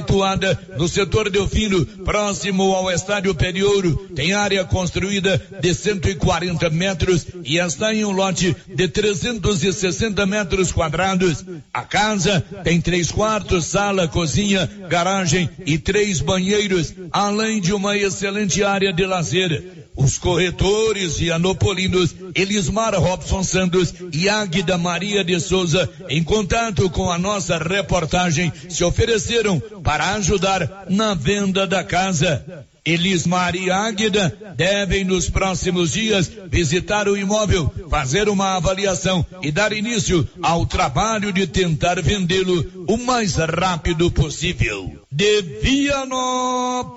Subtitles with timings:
[0.00, 4.08] situada no setor Delfino, próximo ao estádio Periouro.
[4.14, 11.44] Tem área construída de 140 metros e está em um lote de 360 metros quadrados.
[11.72, 18.64] A casa tem três quartos, sala, cozinha, garagem e três banheiros, além de uma excelente
[18.64, 19.79] área de lazer.
[19.96, 27.10] Os corretores e anopolinos Elismar Robson Santos e Águida Maria de Souza, em contato com
[27.10, 32.66] a nossa reportagem, se ofereceram para ajudar na venda da casa.
[32.84, 39.72] Elismar e Águida devem nos próximos dias visitar o imóvel, fazer uma avaliação e dar
[39.72, 44.90] início ao trabalho de tentar vendê-lo o mais rápido possível.
[45.12, 46.90] De Vianópolis,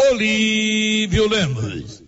[0.00, 2.07] Olívio Lemos.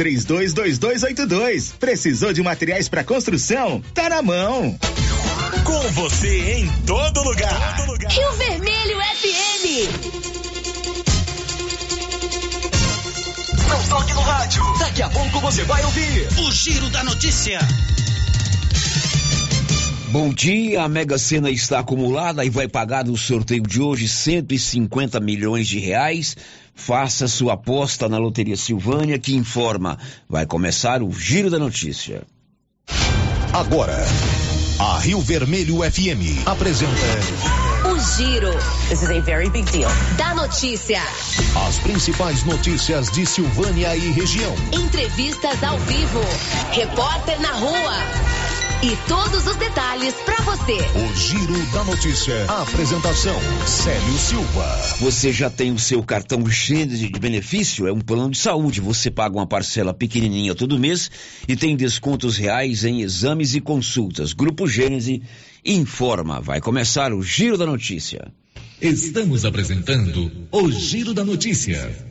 [0.01, 1.73] 322282.
[1.79, 3.83] Precisou de materiais para construção?
[3.93, 4.75] Tá na mão.
[5.63, 7.77] Com você em todo lugar.
[7.77, 8.11] Todo lugar.
[8.11, 9.65] Rio Vermelho FM.
[13.69, 14.63] Não toque no rádio.
[14.79, 17.59] Daqui a pouco você vai ouvir o Giro da Notícia.
[20.11, 25.19] Bom dia, a Mega Sena está acumulada e vai pagar no sorteio de hoje 150
[25.21, 26.35] milhões de reais.
[26.73, 29.97] Faça sua aposta na Loteria Silvânia que informa.
[30.27, 32.23] Vai começar o Giro da Notícia.
[33.53, 33.97] Agora,
[34.79, 36.91] a Rio Vermelho FM apresenta
[37.87, 38.51] O Giro.
[38.89, 39.91] This is a very big deal.
[40.17, 41.01] Da notícia.
[41.67, 44.55] as principais notícias de Silvânia e região.
[44.71, 46.21] Entrevistas ao vivo.
[46.71, 48.50] Repórter na rua.
[48.83, 50.73] E todos os detalhes para você.
[50.73, 52.45] O Giro da Notícia.
[52.47, 53.35] A apresentação:
[53.67, 54.65] Célio Silva.
[54.99, 57.85] Você já tem o seu cartão Gênese de benefício?
[57.85, 58.81] É um plano de saúde.
[58.81, 61.11] Você paga uma parcela pequenininha todo mês
[61.47, 64.33] e tem descontos reais em exames e consultas.
[64.33, 65.21] Grupo Gênese
[65.63, 66.41] informa.
[66.41, 68.33] Vai começar o Giro da Notícia.
[68.81, 72.10] Estamos apresentando o Giro da Notícia.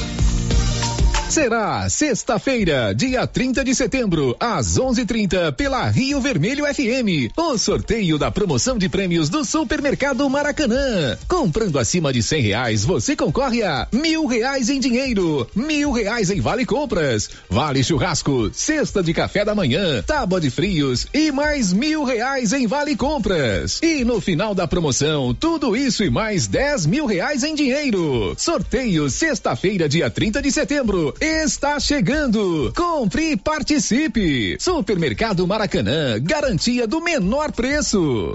[1.31, 7.31] Será sexta-feira, dia 30 de setembro, às 11:30 pela Rio Vermelho FM.
[7.37, 11.17] O sorteio da promoção de prêmios do Supermercado Maracanã.
[11.29, 16.41] Comprando acima de cem reais, você concorre a mil reais em dinheiro, mil reais em
[16.41, 22.03] vale compras, vale churrasco, cesta de café da manhã, tábua de frios e mais mil
[22.03, 23.79] reais em vale compras.
[23.81, 28.35] E no final da promoção, tudo isso e mais dez mil reais em dinheiro.
[28.37, 32.73] Sorteio sexta-feira, dia 30 de setembro está chegando.
[32.75, 34.57] Compre e participe.
[34.59, 38.33] Supermercado Maracanã, garantia do menor preço.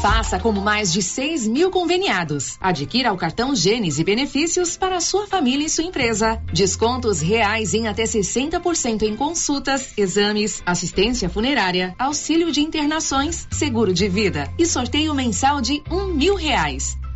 [0.00, 2.56] Faça como mais de 6 mil conveniados.
[2.60, 6.42] Adquira o cartão Gênesis e benefícios para sua família e sua empresa.
[6.52, 14.08] Descontos reais em até 60% em consultas, exames, assistência funerária, auxílio de internações, seguro de
[14.08, 16.98] vida e sorteio mensal de um mil reais.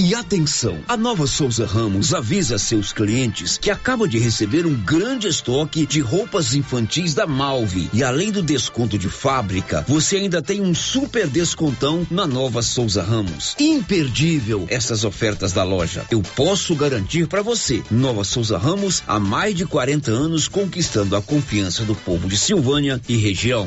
[0.00, 5.26] E atenção, a Nova Souza Ramos avisa seus clientes que acaba de receber um grande
[5.26, 7.90] estoque de roupas infantis da Malve.
[7.92, 13.02] E além do desconto de fábrica, você ainda tem um super descontão na Nova Souza
[13.02, 13.56] Ramos.
[13.58, 16.06] Imperdível essas ofertas da loja.
[16.12, 17.82] Eu posso garantir para você.
[17.90, 23.02] Nova Souza Ramos há mais de 40 anos conquistando a confiança do povo de Silvânia
[23.08, 23.66] e região.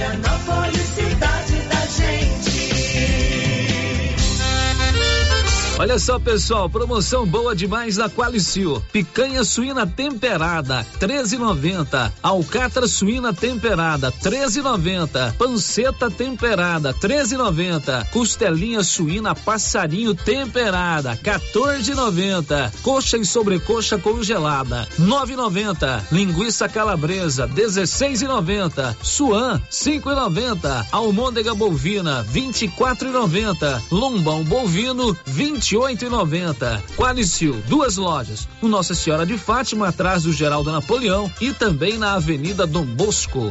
[0.00, 1.49] Vianópolis, cidade
[5.80, 8.82] Olha só, pessoal, promoção boa demais na Qualicil.
[8.92, 12.12] Picanha suína temperada, 13,90.
[12.22, 15.32] Alcatra suína temperada, 13,90.
[15.38, 18.10] Panceta temperada, 13,90.
[18.10, 22.72] Costelinha suína passarinho temperada, 14,90.
[22.82, 26.02] Coxa e sobrecoxa congelada, 9,90.
[26.12, 28.96] Linguiça calabresa, 16,90.
[29.02, 30.88] Suan, 5,90.
[30.92, 33.82] Almôndega bovina, 24,90.
[33.90, 36.84] Lombão bovino, 20 28 e 90.
[36.96, 38.48] Qualicil, duas lojas.
[38.60, 43.50] O Nossa Senhora de Fátima, atrás do Geraldo Napoleão e também na Avenida Dom Bosco.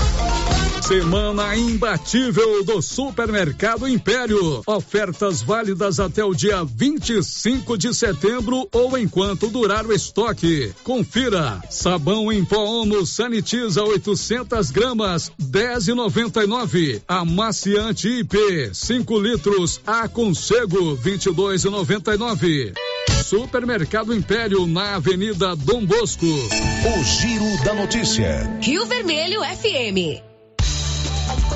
[0.91, 4.61] Semana imbatível do Supermercado Império.
[4.67, 10.73] Ofertas válidas até o dia 25 de setembro ou enquanto durar o estoque.
[10.83, 11.63] Confira.
[11.69, 17.01] Sabão em pó Omo Sanitiza 800 gramas 10,99.
[17.07, 22.73] Amaciante IP 5 litros Aconchego 22,99.
[23.23, 26.25] Supermercado Império na Avenida Dom Bosco.
[26.25, 28.59] O Giro da Notícia.
[28.61, 30.30] Rio Vermelho FM.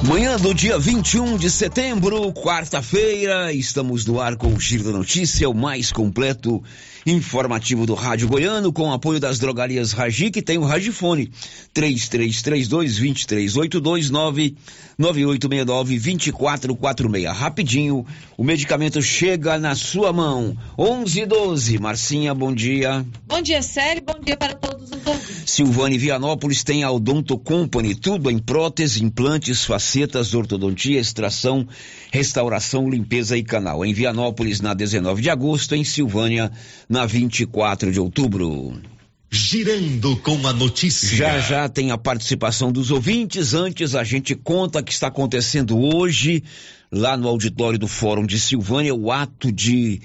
[0.08, 5.50] Manhã do dia 21 de setembro, quarta-feira, estamos no ar com o Giro da Notícia,
[5.50, 6.64] o mais completo
[7.08, 11.32] informativo do Rádio Goiano, com apoio das drogarias Ragi, que tem o Ragifone
[11.74, 14.54] 3332-2382
[15.00, 17.34] 99869-2446.
[17.34, 18.06] Rapidinho,
[18.38, 20.56] o medicamento chega na sua mão.
[20.78, 21.80] 11 e 12.
[21.80, 23.04] Marcinha, bom dia.
[23.26, 24.04] Bom dia, Sério.
[24.06, 25.25] Bom dia para todos os ouvintes.
[25.46, 31.68] Silvane Vianópolis tem a Odonto Company, tudo em prótese, implantes, facetas, ortodontia, extração,
[32.12, 33.86] restauração, limpeza e canal.
[33.86, 36.52] Em Vianópolis, na 19 de agosto, em Silvânia,
[36.90, 38.82] na 24 de outubro.
[39.30, 41.16] Girando com a notícia.
[41.16, 43.54] Já já tem a participação dos ouvintes.
[43.54, 46.44] Antes a gente conta que está acontecendo hoje
[46.92, 50.02] lá no auditório do Fórum de Silvânia o ato de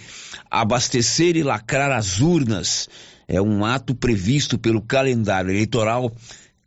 [0.51, 2.89] abastecer e lacrar as urnas.
[3.33, 6.13] É um ato previsto pelo calendário eleitoral.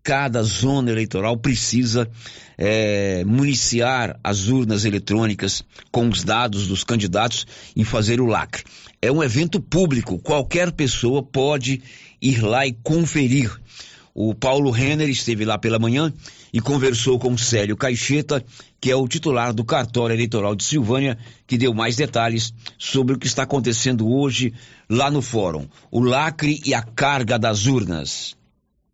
[0.02, 2.10] Cada zona eleitoral precisa
[2.58, 8.64] é, municiar as urnas eletrônicas com os dados dos candidatos e fazer o lacre.
[9.02, 11.82] É um evento público, qualquer pessoa pode
[12.22, 13.52] ir lá e conferir.
[14.16, 16.14] O Paulo Renner esteve lá pela manhã
[16.54, 18.46] e conversou com Célio Caixeta,
[18.80, 21.18] que é o titular do cartório eleitoral de Silvânia,
[21.48, 24.54] que deu mais detalhes sobre o que está acontecendo hoje
[24.88, 25.68] lá no fórum.
[25.90, 28.36] O lacre e a carga das urnas.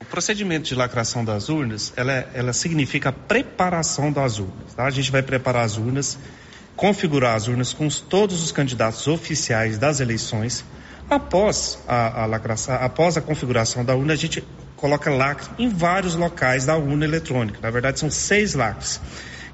[0.02, 4.74] O procedimento de lacração das urnas, ela, ela significa a preparação das urnas.
[4.74, 4.86] Tá?
[4.86, 6.18] A gente vai preparar as urnas,
[6.78, 10.64] configurar as urnas com os, todos os candidatos oficiais das eleições.
[11.10, 14.42] Após a, a lacração, após a configuração da urna, a gente
[14.80, 17.60] coloca lacre em vários locais da urna eletrônica.
[17.62, 19.00] Na verdade, são seis lacres.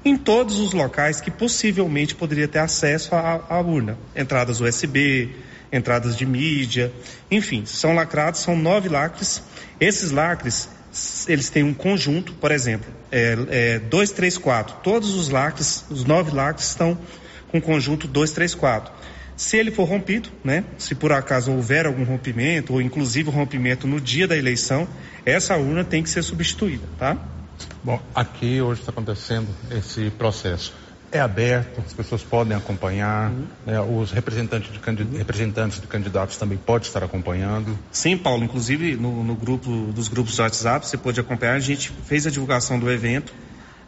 [0.04, 3.98] Em todos os locais que possivelmente poderia ter acesso à, à urna.
[4.14, 5.34] Entradas USB,
[5.72, 6.92] entradas de mídia,
[7.28, 9.42] enfim, são lacrados, são nove lacres.
[9.80, 10.68] Esses lacres,
[11.26, 14.76] eles têm um conjunto, por exemplo, é, é 2, 3, 4.
[14.76, 16.96] Todos os lacres, os nove lacres estão
[17.48, 18.92] com conjunto 2, 3, 4.
[19.36, 24.00] Se ele for rompido, né, se por acaso houver algum rompimento, ou inclusive rompimento no
[24.00, 24.88] dia da eleição,
[25.24, 27.16] essa urna tem que ser substituída, tá?
[27.84, 30.72] Bom, aqui hoje está acontecendo esse processo.
[31.12, 33.46] É aberto, as pessoas podem acompanhar, uhum.
[33.64, 35.16] né, os representantes de, candid...
[35.16, 37.78] representantes de candidatos também podem estar acompanhando.
[37.92, 41.92] Sim, Paulo, inclusive no, no grupo dos grupos de WhatsApp, você pode acompanhar, a gente
[42.06, 43.32] fez a divulgação do evento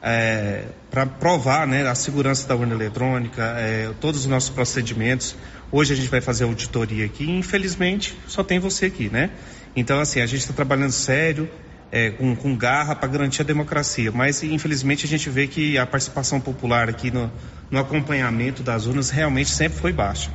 [0.03, 5.37] é, para provar né, a segurança da urna eletrônica, é, todos os nossos procedimentos.
[5.71, 9.31] Hoje a gente vai fazer auditoria aqui e infelizmente só tem você aqui, né?
[9.77, 11.49] Então, assim, a gente está trabalhando sério,
[11.91, 14.11] é, com, com, garra para garantir a democracia.
[14.11, 17.31] Mas, infelizmente, a gente vê que a participação popular aqui no,
[17.71, 20.31] no acompanhamento das urnas realmente sempre foi baixa.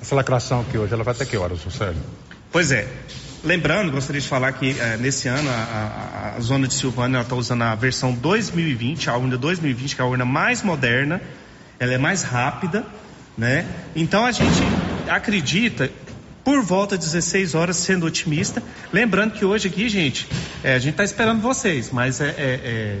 [0.00, 2.02] Essa lacração aqui hoje, ela vai até que horas, Sérgio?
[2.52, 2.86] Pois é.
[3.44, 7.36] Lembrando, gostaria de falar que é, nesse ano a, a, a, zona de Silvânia está
[7.36, 11.20] usando a versão 2020, a urna 2020, que é a urna mais moderna,
[11.78, 12.84] ela é mais rápida,
[13.36, 13.64] né?
[13.94, 14.60] Então a gente
[15.08, 15.88] acredita
[16.42, 18.60] por volta de 16 horas, sendo otimista.
[18.92, 20.26] Lembrando que hoje aqui, gente,
[20.64, 23.00] é, a gente está esperando vocês, mas é, é,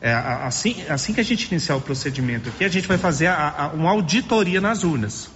[0.00, 3.26] é, é assim, assim que a gente iniciar o procedimento aqui, a gente vai fazer
[3.26, 5.28] a, a, uma auditoria nas urnas.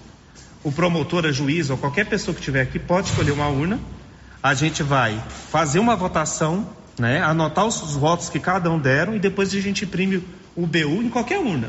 [0.62, 3.80] O promotor, a juiz ou qualquer pessoa que estiver aqui pode escolher uma urna.
[4.46, 9.16] A gente vai fazer uma votação, né, anotar os, os votos que cada um deram
[9.16, 10.22] e depois a gente imprime
[10.54, 11.68] o BU em qualquer urna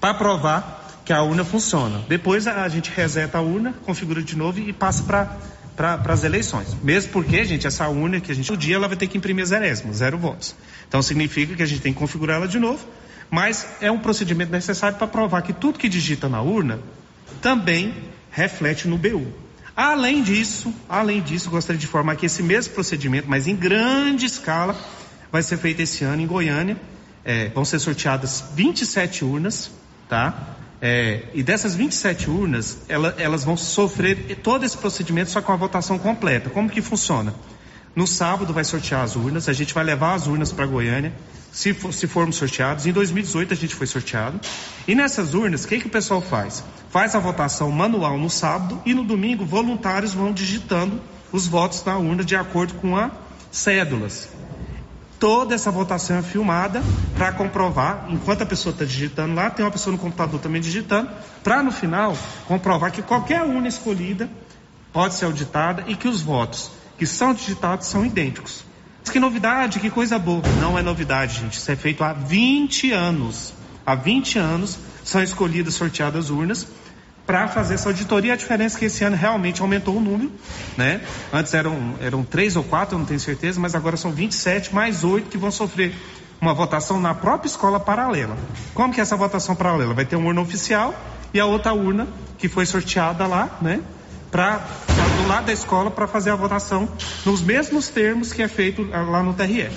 [0.00, 2.00] para provar que a urna funciona.
[2.08, 5.36] Depois a, gente reseta a urna, configura de novo e passa para
[5.74, 6.76] para as eleições.
[6.80, 9.44] Mesmo porque, gente, essa urna que a gente o dia ela vai ter que imprimir
[9.44, 10.54] zerésimo, zero votos.
[10.86, 12.86] Então significa que a gente tem que configurar ela de novo,
[13.28, 16.78] mas é um procedimento necessário para provar que tudo que digita na urna
[17.40, 17.92] também
[18.30, 19.42] reflete no BU.
[19.76, 24.76] Além disso, além disso, gostaria de informar que esse mesmo procedimento, mas em grande escala,
[25.30, 26.76] vai ser feito esse ano em Goiânia.
[27.24, 29.70] É, vão ser sorteadas 27 urnas,
[30.08, 30.56] tá?
[30.80, 35.56] É, e dessas 27 urnas, ela, elas vão sofrer todo esse procedimento só com a
[35.56, 36.50] votação completa.
[36.50, 37.32] Como que funciona?
[37.94, 41.12] No sábado vai sortear as urnas, a gente vai levar as urnas para Goiânia,
[41.52, 42.86] se, for, se formos sorteados.
[42.86, 44.40] Em 2018 a gente foi sorteado.
[44.88, 46.64] E nessas urnas, o que, que o pessoal faz?
[46.90, 51.96] Faz a votação manual no sábado e no domingo voluntários vão digitando os votos na
[51.96, 53.12] urna de acordo com as
[53.50, 54.28] cédulas.
[55.20, 56.82] Toda essa votação é filmada
[57.14, 61.08] para comprovar, enquanto a pessoa está digitando lá, tem uma pessoa no computador também digitando,
[61.44, 62.16] para no final
[62.48, 64.28] comprovar que qualquer urna escolhida
[64.92, 68.64] pode ser auditada e que os votos que são digitados são idênticos.
[69.02, 70.42] Mas que novidade, que coisa boa.
[70.60, 71.58] Não é novidade, gente.
[71.58, 73.52] Isso é feito há 20 anos.
[73.84, 76.66] Há 20 anos são escolhidas, sorteadas urnas
[77.26, 78.32] para fazer essa auditoria.
[78.32, 80.30] A diferença é que esse ano realmente aumentou o número,
[80.76, 81.00] né?
[81.32, 85.04] Antes eram, eram três ou quatro, eu não tenho certeza, mas agora são 27 mais
[85.04, 85.94] oito que vão sofrer
[86.40, 88.36] uma votação na própria escola paralela.
[88.74, 89.94] Como que é essa votação paralela?
[89.94, 90.94] Vai ter uma urna oficial
[91.32, 93.80] e a outra urna que foi sorteada lá, né?
[94.30, 94.60] Para
[95.16, 96.88] do lado da escola para fazer a votação
[97.24, 99.68] nos mesmos termos que é feito lá no TRE.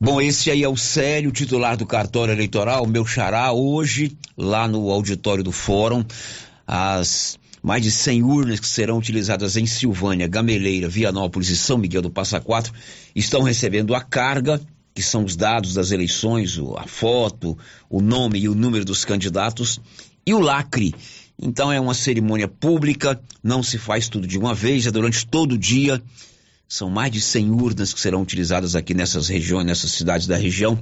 [0.00, 4.90] Bom, esse aí é o Célio, titular do cartório eleitoral, meu xará, hoje, lá no
[4.90, 6.04] auditório do Fórum,
[6.66, 12.02] as mais de 100 urnas que serão utilizadas em Silvânia, Gameleira, Vianópolis e São Miguel
[12.02, 12.72] do Passa Quatro
[13.14, 14.60] estão recebendo a carga,
[14.92, 17.56] que são os dados das eleições, a foto,
[17.88, 19.80] o nome e o número dos candidatos,
[20.26, 20.92] e o lacre.
[21.42, 25.52] Então é uma cerimônia pública, não se faz tudo de uma vez, é durante todo
[25.52, 26.00] o dia
[26.72, 30.78] são mais de 100 urnas que serão utilizadas aqui nessas regiões, nessas cidades da região.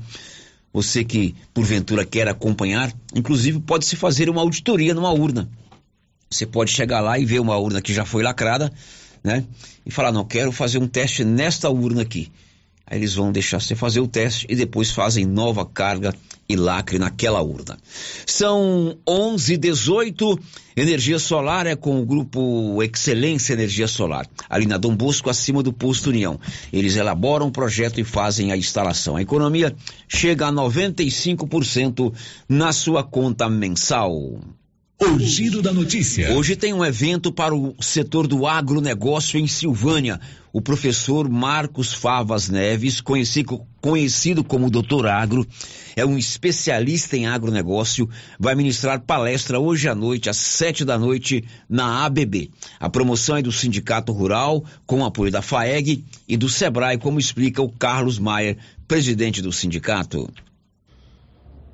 [0.72, 5.50] Você que, porventura, quer acompanhar, inclusive pode se fazer uma auditoria numa urna.
[6.30, 8.72] Você pode chegar lá e ver uma urna que já foi lacrada,
[9.24, 9.44] né?
[9.84, 12.30] E falar, não, quero fazer um teste nesta urna aqui.
[12.90, 16.12] Aí eles vão deixar você fazer o teste e depois fazem nova carga
[16.48, 17.78] e lacre naquela urna.
[18.26, 20.38] São 11 18
[20.76, 25.72] Energia solar é com o grupo Excelência Energia Solar, ali na Dom Bosco, acima do
[25.72, 26.40] posto União.
[26.72, 29.16] Eles elaboram o projeto e fazem a instalação.
[29.16, 29.74] A economia
[30.08, 32.12] chega a 95%
[32.48, 34.40] na sua conta mensal.
[35.02, 36.34] O giro da notícia.
[36.34, 40.20] Hoje tem um evento para o setor do agronegócio em Silvânia.
[40.52, 45.46] O professor Marcos Favas Neves, conhecido, conhecido como Doutor Agro,
[45.96, 51.44] é um especialista em agronegócio, vai ministrar palestra hoje à noite, às sete da noite,
[51.66, 52.50] na ABB.
[52.78, 57.62] A promoção é do Sindicato Rural, com apoio da FAEG e do SEBRAE, como explica
[57.62, 60.30] o Carlos Maier, presidente do sindicato.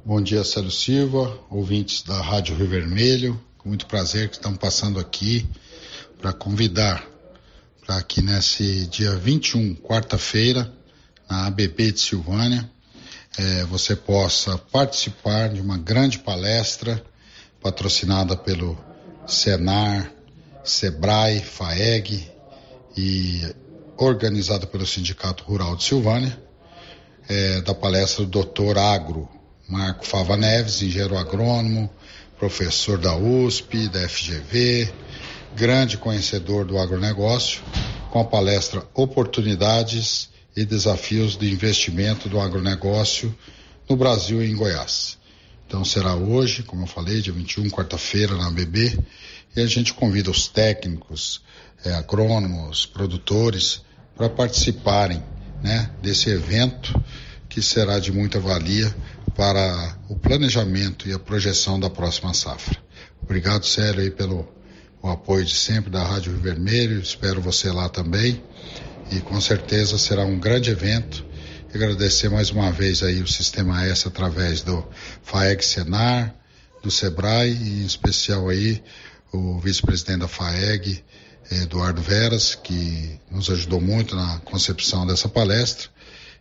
[0.07, 3.42] Bom dia, Célio Silva, ouvintes da Rádio Rio Vermelho.
[3.59, 5.45] Com muito prazer que estamos passando aqui
[6.21, 7.05] para convidar
[7.85, 10.73] para que nesse dia 21, quarta-feira,
[11.29, 12.71] na ABB de Silvânia,
[13.37, 17.05] eh, você possa participar de uma grande palestra
[17.61, 18.79] patrocinada pelo
[19.27, 20.12] Senar,
[20.62, 22.31] Sebrae, FAEG
[22.97, 23.42] e
[23.97, 26.40] organizada pelo Sindicato Rural de Silvânia,
[27.29, 29.36] eh, da palestra do Doutor Agro,
[29.68, 31.90] Marco Fava Neves, engenheiro agrônomo,
[32.38, 34.92] professor da USP, da FGV,
[35.57, 37.62] grande conhecedor do agronegócio,
[38.12, 43.37] com a palestra Oportunidades e Desafios do Investimento do Agronegócio
[43.88, 45.18] no Brasil e em Goiás.
[45.66, 48.96] Então será hoje, como eu falei, dia 21, quarta-feira, na BB,
[49.57, 51.42] e a gente convida os técnicos,
[51.85, 53.83] eh, agrônomos, produtores,
[54.16, 55.20] para participarem
[55.61, 56.94] né, desse evento
[57.48, 58.94] que será de muita valia
[59.37, 62.79] para o planejamento e a projeção da próxima safra.
[63.22, 64.49] Obrigado, Célio, aí pelo
[65.03, 66.99] o apoio de sempre da Rádio Rio Vermelho.
[66.99, 68.42] Espero você lá também.
[69.12, 71.25] E com certeza será um grande evento.
[71.72, 74.85] Agradecer mais uma vez aí o Sistema S através do
[75.22, 76.35] FAEG Senar,
[76.83, 78.83] do Sebrae e em especial aí
[79.33, 81.05] o vice-presidente da FAEG,
[81.53, 85.88] Eduardo Veras, que nos ajudou muito na concepção dessa palestra,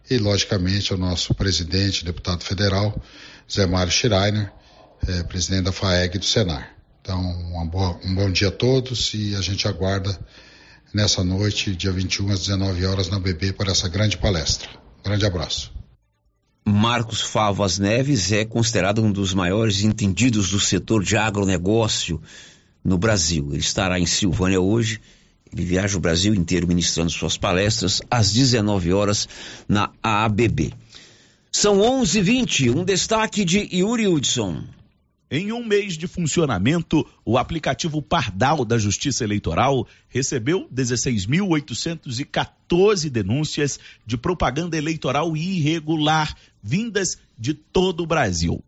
[0.10, 3.02] e logicamente o nosso presidente, deputado federal,
[3.52, 4.52] Zé Mário Schreiner,
[5.08, 6.76] eh, presidente da FAEG do Senar.
[7.02, 7.22] Então,
[7.68, 10.18] boa, um bom dia a todos e a gente aguarda
[10.94, 14.70] nessa noite, dia 21 às 19 horas, na BB, para essa grande palestra.
[15.04, 15.72] Grande abraço.
[16.68, 22.20] Marcos Favas Neves é considerado um dos maiores entendidos do setor de agronegócio
[22.84, 23.50] no Brasil.
[23.52, 25.00] Ele estará em Silvânia hoje.
[25.64, 29.30] Viaja o Brasil inteiro ministrando suas palestras às 19 horas
[29.70, 30.74] na AABB.
[31.50, 32.72] São 11:20.
[32.72, 34.66] Um destaque de Yuri Hudson.
[35.32, 44.18] Em um mês de funcionamento, o aplicativo Pardal da Justiça Eleitoral recebeu 16.814 denúncias de
[44.18, 48.62] propaganda eleitoral irregular vindas de todo o Brasil.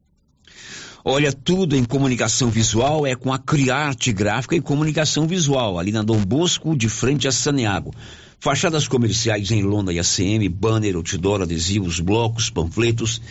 [1.09, 6.03] Olha, tudo em comunicação visual é com a Criarte Gráfica e Comunicação Visual, ali na
[6.03, 7.95] Dom Bosco, de frente a Saneago.
[8.41, 13.21] Fachadas comerciais em lona e ACM, banner, outdoor, adesivos, blocos, panfletos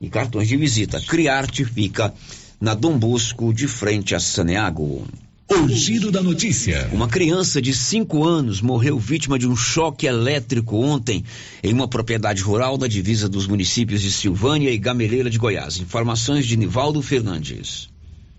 [0.00, 0.98] e cartões de visita.
[0.98, 2.14] Criarte fica
[2.58, 5.06] na Dom Bosco, de frente a Saneago.
[5.48, 6.90] O giro da notícia.
[6.92, 11.24] Uma criança de 5 anos morreu vítima de um choque elétrico ontem
[11.62, 15.78] em uma propriedade rural da divisa dos municípios de Silvânia e Gameleira de Goiás.
[15.78, 17.88] Informações de Nivaldo Fernandes.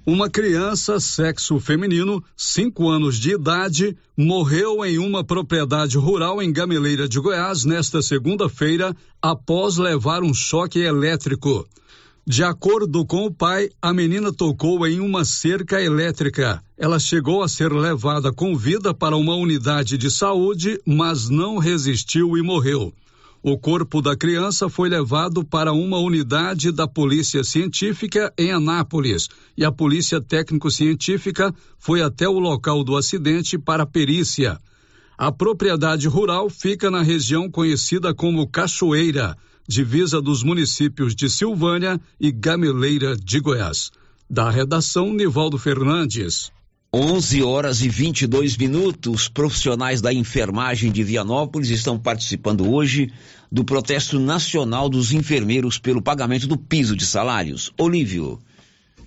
[0.06, 7.08] Uma criança, sexo feminino, 5 anos de idade, morreu em uma propriedade rural em Gameleira
[7.08, 11.66] de Goiás nesta segunda-feira após levar um choque elétrico.
[12.30, 16.62] De acordo com o pai, a menina tocou em uma cerca elétrica.
[16.78, 22.38] Ela chegou a ser levada com vida para uma unidade de saúde, mas não resistiu
[22.38, 22.94] e morreu.
[23.42, 29.64] O corpo da criança foi levado para uma unidade da Polícia Científica em Anápolis e
[29.64, 34.60] a Polícia Técnico-Científica foi até o local do acidente para perícia.
[35.18, 39.38] A propriedade rural fica na região conhecida como Cachoeira
[39.68, 43.92] divisa dos municípios de Silvânia e Gameleira de Goiás.
[44.30, 46.52] Da redação, Nivaldo Fernandes.
[46.94, 49.28] 11 horas e 22 minutos.
[49.28, 53.12] Profissionais da enfermagem de Vianópolis estão participando hoje
[53.52, 57.74] do protesto nacional dos enfermeiros pelo pagamento do piso de salários.
[57.78, 58.40] Olívio.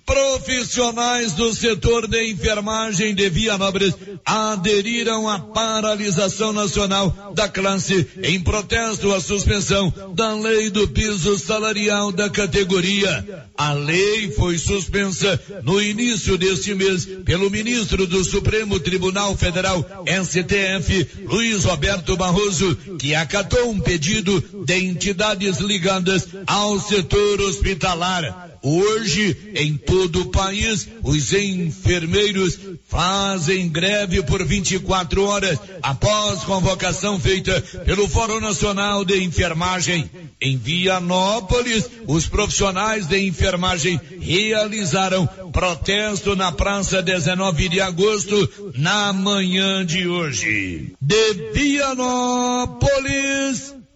[0.05, 3.93] Profissionais do setor de enfermagem de Vianópolis
[4.25, 12.11] aderiram à paralisação nacional da classe em protesto à suspensão da lei do piso salarial
[12.11, 13.47] da categoria.
[13.55, 21.25] A lei foi suspensa no início deste mês pelo ministro do Supremo Tribunal Federal, STF,
[21.25, 28.50] Luiz Roberto Barroso, que acatou um pedido de entidades ligadas ao setor hospitalar.
[28.63, 37.59] Hoje, em todo o país, os enfermeiros fazem greve por 24 horas após convocação feita
[37.85, 40.09] pelo Fórum Nacional de Enfermagem.
[40.39, 49.83] Em Vianópolis, os profissionais de enfermagem realizaram protesto na Praça 19 de Agosto na manhã
[49.83, 50.93] de hoje.
[51.01, 52.81] De Vianópolis,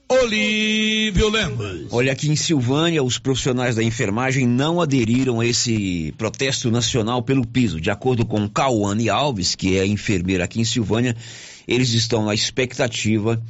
[0.07, 1.87] Olívio Lemos.
[1.91, 7.45] Olha, aqui em Silvânia, os profissionais da enfermagem não aderiram a esse protesto nacional pelo
[7.45, 7.81] piso.
[7.81, 11.15] De acordo com Cauane Alves, que é enfermeira aqui em Silvânia,
[11.67, 13.41] eles estão na expectativa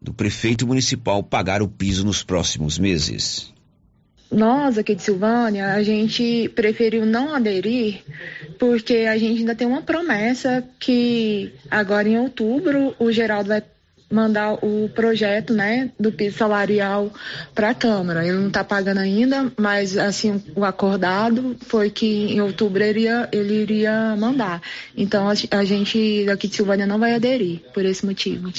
[0.00, 3.52] do prefeito municipal pagar o piso nos próximos meses.
[4.30, 8.02] Nós aqui de Silvânia, a gente preferiu não aderir
[8.58, 13.62] porque a gente ainda tem uma promessa que agora em outubro o Geraldo vai
[14.12, 17.10] mandar o projeto, né, do piso salarial
[17.54, 18.26] para a Câmara.
[18.26, 23.28] Ele não está pagando ainda, mas assim o acordado foi que em outubro ele iria,
[23.32, 24.60] ele iria mandar.
[24.96, 28.52] Então a, a gente aqui de Silvânia não vai aderir por esse motivo.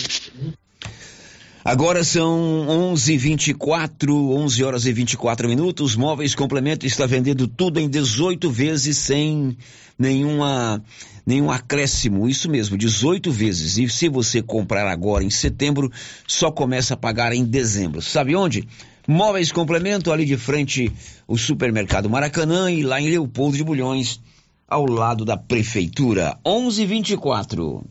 [1.63, 5.95] Agora são 11:24, 11 horas e 24 minutos.
[5.95, 9.57] Móveis Complemento está vendendo tudo em 18 vezes sem
[9.97, 10.83] nenhuma
[11.25, 12.27] nenhum acréscimo.
[12.27, 13.77] Isso mesmo, 18 vezes.
[13.77, 15.91] E se você comprar agora em setembro,
[16.27, 18.01] só começa a pagar em dezembro.
[18.01, 18.67] Sabe onde?
[19.07, 20.91] Móveis Complemento ali de frente
[21.27, 24.21] o supermercado Maracanã e lá em Leopoldo de Bulhões,
[24.67, 26.37] ao lado da prefeitura.
[26.45, 27.83] 11:24.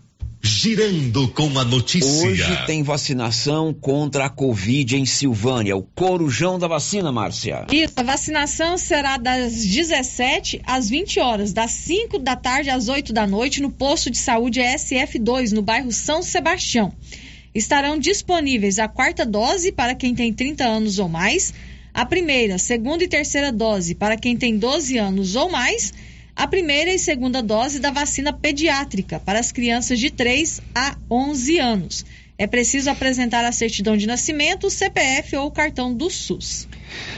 [0.44, 2.28] Girando com a notícia.
[2.28, 5.76] Hoje tem vacinação contra a Covid em Silvânia.
[5.76, 7.64] O corujão da vacina, Márcia.
[7.70, 13.12] Isso, a vacinação será das 17 às 20 horas, das 5 da tarde às 8
[13.12, 16.92] da noite, no posto de saúde SF2, no bairro São Sebastião.
[17.54, 21.54] Estarão disponíveis a quarta dose para quem tem 30 anos ou mais,
[21.94, 25.92] a primeira, segunda e terceira dose para quem tem 12 anos ou mais
[26.34, 31.58] a primeira e segunda dose da vacina pediátrica para as crianças de 3 a 11
[31.58, 32.04] anos.
[32.38, 36.66] É preciso apresentar a certidão de nascimento, CPF ou cartão do SUS.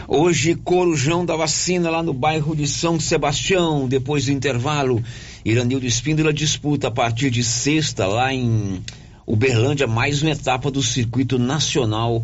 [0.07, 3.89] Hoje, corujão da vacina lá no bairro de São Sebastião.
[3.89, 5.03] Depois do intervalo,
[5.45, 8.83] Iranildo Espíndola disputa a partir de sexta lá em
[9.27, 12.23] Uberlândia mais uma etapa do circuito nacional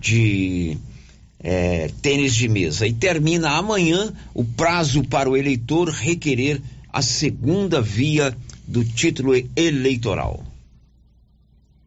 [0.00, 0.76] de
[1.42, 2.86] é, tênis de mesa.
[2.86, 6.60] E termina amanhã o prazo para o eleitor requerer
[6.92, 10.44] a segunda via do título eleitoral.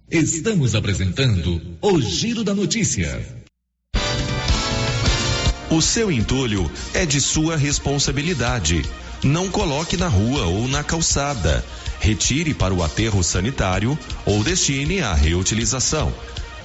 [0.10, 3.44] Estamos apresentando o Giro da Notícia.
[5.70, 8.84] O seu entulho é de sua responsabilidade.
[9.24, 11.66] Não coloque na rua ou na calçada.
[12.00, 16.14] Retire para o aterro sanitário ou destine à reutilização.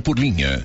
[0.00, 0.64] por linha.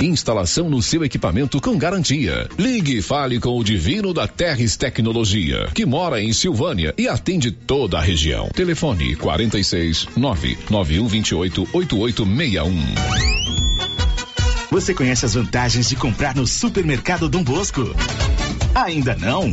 [0.00, 2.48] Instalação no seu equipamento com garantia.
[2.58, 7.50] Ligue e fale com o Divino da Terres Tecnologia, que mora em Silvânia e atende
[7.50, 8.48] toda a região.
[8.54, 12.72] Telefone 46 99128 8861.
[14.70, 17.94] Você conhece as vantagens de comprar no supermercado Dom Bosco?
[18.74, 19.52] Ainda não?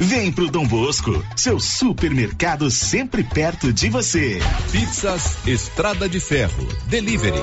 [0.00, 4.38] Vem pro Dom Bosco, seu supermercado sempre perto de você.
[4.70, 7.42] Pizzas Estrada de Ferro, Delivery.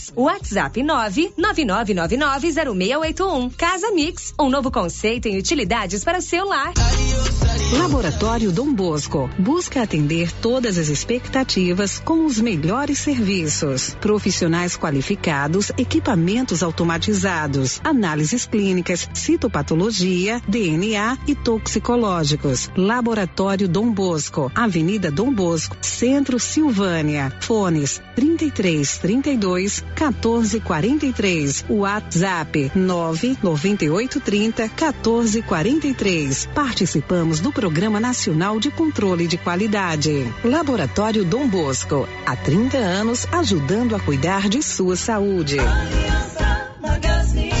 [0.15, 3.51] WhatsApp 999990681.
[3.55, 6.73] Casa Mix, um novo conceito em utilidades para o celular.
[7.77, 13.95] Laboratório Dom Bosco busca atender todas as expectativas com os melhores serviços.
[14.01, 22.69] Profissionais qualificados, equipamentos automatizados, análises clínicas, citopatologia, DNA e toxicológicos.
[22.75, 27.31] Laboratório Dom Bosco, Avenida Dom Bosco, Centro Silvânia.
[27.39, 31.65] Fones 33 32 14 43.
[31.69, 36.49] WhatsApp 998 30 14 43.
[36.53, 40.25] Participamos do Programa Nacional de Controle de Qualidade.
[40.43, 45.59] Laboratório Dom Bosco, há 30 anos ajudando a cuidar de sua saúde.
[45.59, 47.60] Aliança Magazine.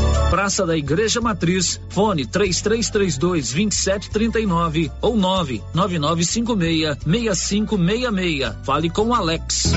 [0.31, 8.55] Praça da Igreja Matriz, fone 3332 2739 ou 99956 6566.
[8.63, 9.73] Fale com Alex.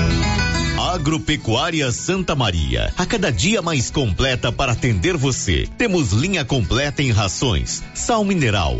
[0.93, 5.67] Agropecuária Santa Maria, a cada dia mais completa para atender você.
[5.77, 8.79] Temos linha completa em rações, sal mineral,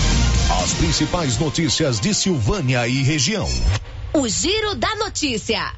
[0.59, 3.47] As principais notícias de Silvânia e região.
[4.13, 5.73] O Giro da Notícia.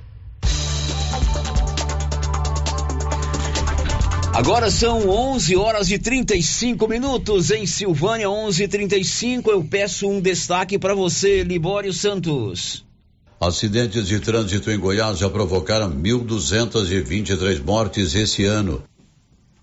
[4.34, 9.51] Agora são 11 horas e 35 minutos em Silvânia, 11:35.
[9.51, 12.84] Eu peço um destaque para você, Libório Santos.
[13.39, 18.84] Acidentes de trânsito em Goiás já provocaram 1.223 mortes esse ano.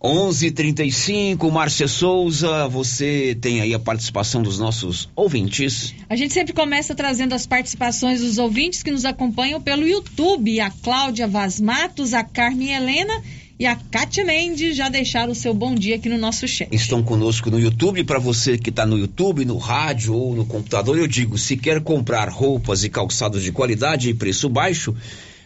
[0.02, 5.94] 11:35, Márcia Souza, você tem aí a participação dos nossos ouvintes.
[6.08, 10.58] A gente sempre começa trazendo as participações dos ouvintes que nos acompanham pelo YouTube.
[10.58, 13.22] A Cláudia Vaz Matos, a Carmen Helena
[13.58, 16.74] e a Kátia Mendes já deixaram o seu bom dia aqui no nosso chat.
[16.74, 18.02] Estão conosco no YouTube.
[18.04, 21.78] Para você que está no YouTube, no rádio ou no computador, eu digo: se quer
[21.82, 24.96] comprar roupas e calçados de qualidade e preço baixo,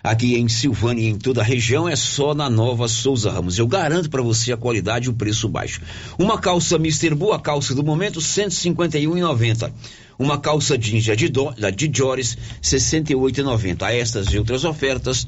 [0.05, 3.59] aqui em Silvânia e em toda a região, é só na Nova Souza Ramos.
[3.59, 5.81] Eu garanto para você a qualidade e o preço baixo.
[6.19, 7.15] Uma calça Mr.
[7.15, 9.73] Bull, a calça do momento, R$ 151,90.
[10.19, 13.91] Uma calça jeans da Dido- da Dijores, R$ 68,90.
[13.91, 15.27] Estas e outras ofertas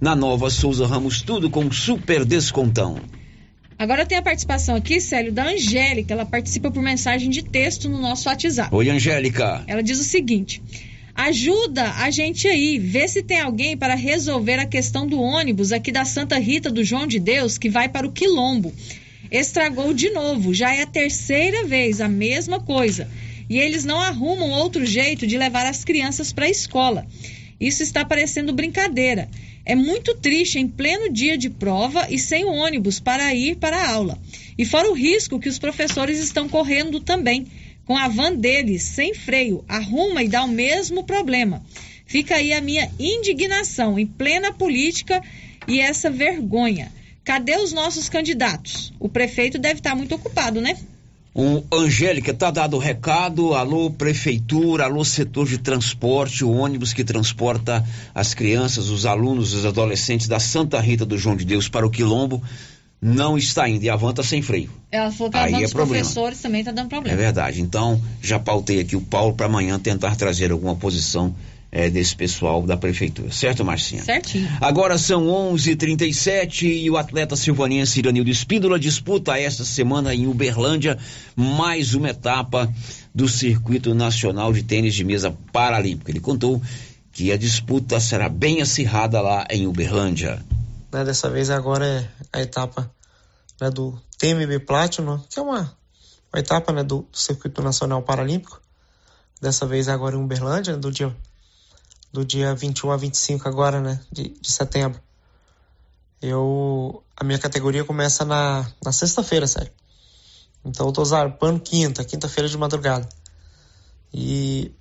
[0.00, 2.96] na Nova Souza Ramos, tudo com super descontão.
[3.78, 6.12] Agora tem a participação aqui, Célio, da Angélica.
[6.14, 8.74] Ela participa por mensagem de texto no nosso WhatsApp.
[8.74, 9.62] Oi, Angélica.
[9.66, 10.62] Ela diz o seguinte:
[11.16, 15.90] ajuda a gente aí, vê se tem alguém para resolver a questão do ônibus aqui
[15.90, 18.72] da Santa Rita do João de Deus que vai para o Quilombo.
[19.30, 23.08] Estragou de novo, já é a terceira vez a mesma coisa.
[23.48, 27.06] E eles não arrumam outro jeito de levar as crianças para a escola.
[27.58, 29.28] Isso está parecendo brincadeira.
[29.64, 33.76] É muito triste em pleno dia de prova e sem o ônibus para ir para
[33.76, 34.18] a aula.
[34.58, 37.46] E fora o risco que os professores estão correndo também,
[37.86, 41.62] com a van deles, sem freio, arruma e dá o mesmo problema.
[42.04, 45.22] Fica aí a minha indignação em plena política
[45.66, 46.92] e essa vergonha.
[47.24, 48.92] Cadê os nossos candidatos?
[49.00, 50.76] O prefeito deve estar muito ocupado, né?
[51.34, 53.52] O Angélica, tá dado o recado.
[53.54, 57.84] Alô, prefeitura, alô, setor de transporte, o ônibus que transporta
[58.14, 61.90] as crianças, os alunos, os adolescentes da Santa Rita do João de Deus para o
[61.90, 62.42] Quilombo,
[63.00, 63.84] não está indo.
[63.84, 64.70] E a van tá sem freio.
[64.90, 66.00] Ela falou que Aí é dos problema.
[66.02, 67.16] professores também está dando É problema.
[67.16, 67.60] verdade.
[67.60, 71.34] Então, já pautei aqui o Paulo para amanhã tentar trazer alguma posição
[71.70, 73.30] eh, desse pessoal da prefeitura.
[73.32, 74.02] Certo, Marcinha?
[74.02, 74.48] Certinho.
[74.60, 80.96] Agora são 11:37 e o atleta silvanense Iranildo Espíndola disputa esta semana em Uberlândia
[81.34, 82.72] mais uma etapa
[83.14, 86.10] do Circuito Nacional de Tênis de Mesa Paralímpico.
[86.10, 86.62] Ele contou
[87.12, 90.38] que a disputa será bem acirrada lá em Uberlândia.
[90.92, 91.04] Né?
[91.04, 92.90] Dessa vez agora é a etapa
[93.60, 95.76] né, do TMB Platinum, que é uma,
[96.32, 98.60] uma etapa né, do, Circuito Nacional Paralímpico.
[99.40, 101.14] Dessa vez agora em Uberlândia, do dia,
[102.12, 105.00] do dia 21 a 25 agora, né, de, de setembro.
[106.22, 109.70] Eu, a minha categoria começa na, na sexta-feira, sério.
[110.64, 113.08] Então eu tô zarpando quinta, quinta-feira de madrugada.
[114.12, 114.74] E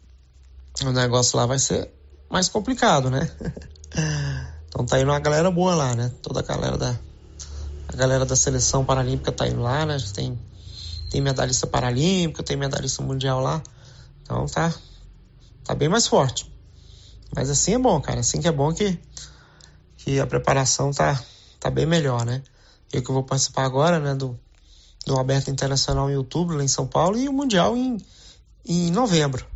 [0.82, 1.92] o negócio lá vai ser
[2.30, 3.30] mais complicado, né?
[4.76, 6.12] Então tá indo uma galera boa lá, né?
[6.22, 7.00] Toda a galera da
[7.88, 9.96] a galera da seleção paralímpica tá indo lá, né?
[10.14, 10.38] Tem
[11.10, 13.64] tem medalhista paralímpico, tem medalhista mundial lá.
[14.22, 14.76] Então tá
[15.64, 16.52] tá bem mais forte.
[17.34, 18.20] Mas assim é bom, cara.
[18.20, 19.00] Assim que é bom que
[19.98, 21.24] que a preparação tá
[21.58, 22.44] tá bem melhor, né?
[22.92, 24.38] Eu que vou participar agora, né, do
[25.06, 27.98] do Aberto Internacional em outubro lá em São Paulo e o Mundial em
[28.66, 29.48] em novembro.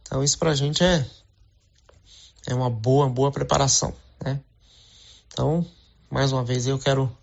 [0.00, 1.06] Então isso pra gente é
[2.46, 4.40] é uma boa, boa preparação, né?
[5.28, 5.66] Então,
[6.10, 7.14] mais uma vez eu quero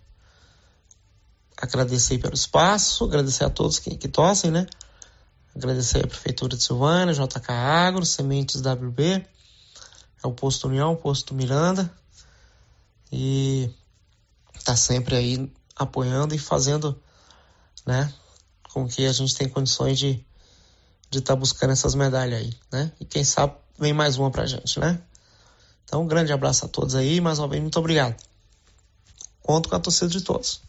[1.56, 4.66] agradecer pelo espaço, agradecer a todos que, que torcem, né?
[5.54, 9.26] Agradecer a Prefeitura de Silvânia, JK Agro, Sementes WB,
[10.22, 11.92] é o Posto União, Posto Miranda,
[13.12, 13.70] e
[14.64, 17.00] tá sempre aí apoiando e fazendo,
[17.86, 18.12] né?
[18.72, 20.24] Com que a gente tenha condições de
[21.10, 22.92] de estar buscando essas medalhas aí, né?
[23.00, 25.02] E quem sabe vem mais uma pra gente, né?
[25.90, 28.14] Então, um grande abraço a todos aí, mais uma vez, muito obrigado.
[29.42, 30.60] Conto com a torcida de todos.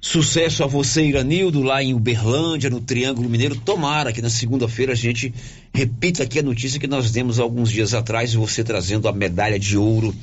[0.00, 3.54] Sucesso a você, Iranildo, lá em Uberlândia, no Triângulo Mineiro.
[3.54, 5.34] Tomara que na segunda-feira a gente
[5.70, 9.76] repita aqui a notícia que nós demos alguns dias atrás, você trazendo a medalha de
[9.76, 10.16] ouro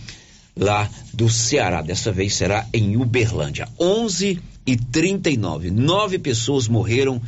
[0.55, 1.83] lá do Ceará.
[1.83, 3.69] Dessa vez será em Uberlândia.
[3.79, 5.69] 11 1939.
[5.69, 7.21] Nove pessoas morreram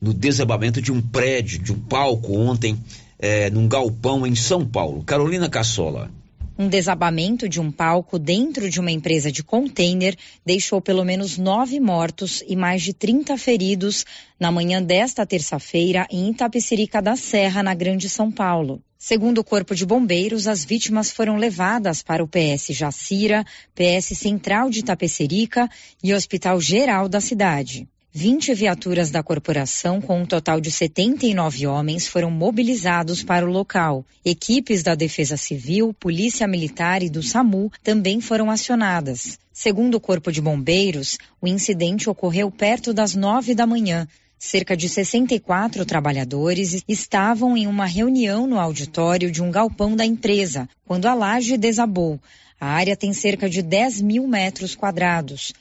[0.00, 2.76] no desabamento de um prédio, de um palco ontem,
[3.20, 5.04] eh, num galpão em São Paulo.
[5.04, 6.10] Carolina Cassola.
[6.58, 10.14] Um desabamento de um palco dentro de uma empresa de container
[10.44, 14.04] deixou pelo menos nove mortos e mais de 30 feridos
[14.38, 18.82] na manhã desta terça-feira em Itapecerica da Serra, na Grande São Paulo.
[18.98, 23.42] Segundo o Corpo de Bombeiros, as vítimas foram levadas para o PS Jacira,
[23.74, 25.66] PS Central de Itapecerica
[26.04, 27.88] e Hospital Geral da cidade.
[28.12, 34.04] 20 viaturas da corporação, com um total de 79 homens, foram mobilizados para o local.
[34.24, 39.38] Equipes da Defesa Civil, Polícia Militar e do SAMU também foram acionadas.
[39.52, 44.08] Segundo o Corpo de Bombeiros, o incidente ocorreu perto das 9 da manhã.
[44.36, 50.68] Cerca de 64 trabalhadores estavam em uma reunião no auditório de um galpão da empresa,
[50.84, 52.18] quando a laje desabou.
[52.60, 55.52] A área tem cerca de 10 mil metros quadrados.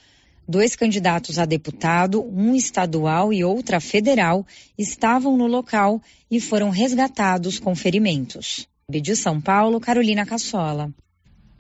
[0.52, 4.44] Dois candidatos a deputado, um estadual e outra federal,
[4.76, 8.68] estavam no local e foram resgatados com ferimentos.
[8.90, 10.92] De São Paulo, Carolina Cassola.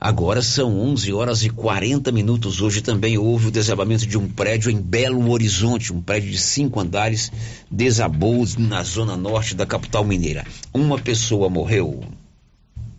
[0.01, 2.61] Agora são 11 horas e 40 minutos.
[2.61, 5.93] Hoje também houve o desabamento de um prédio em Belo Horizonte.
[5.93, 7.31] Um prédio de cinco andares
[7.69, 10.43] desabou na zona norte da capital mineira.
[10.73, 12.03] Uma pessoa morreu.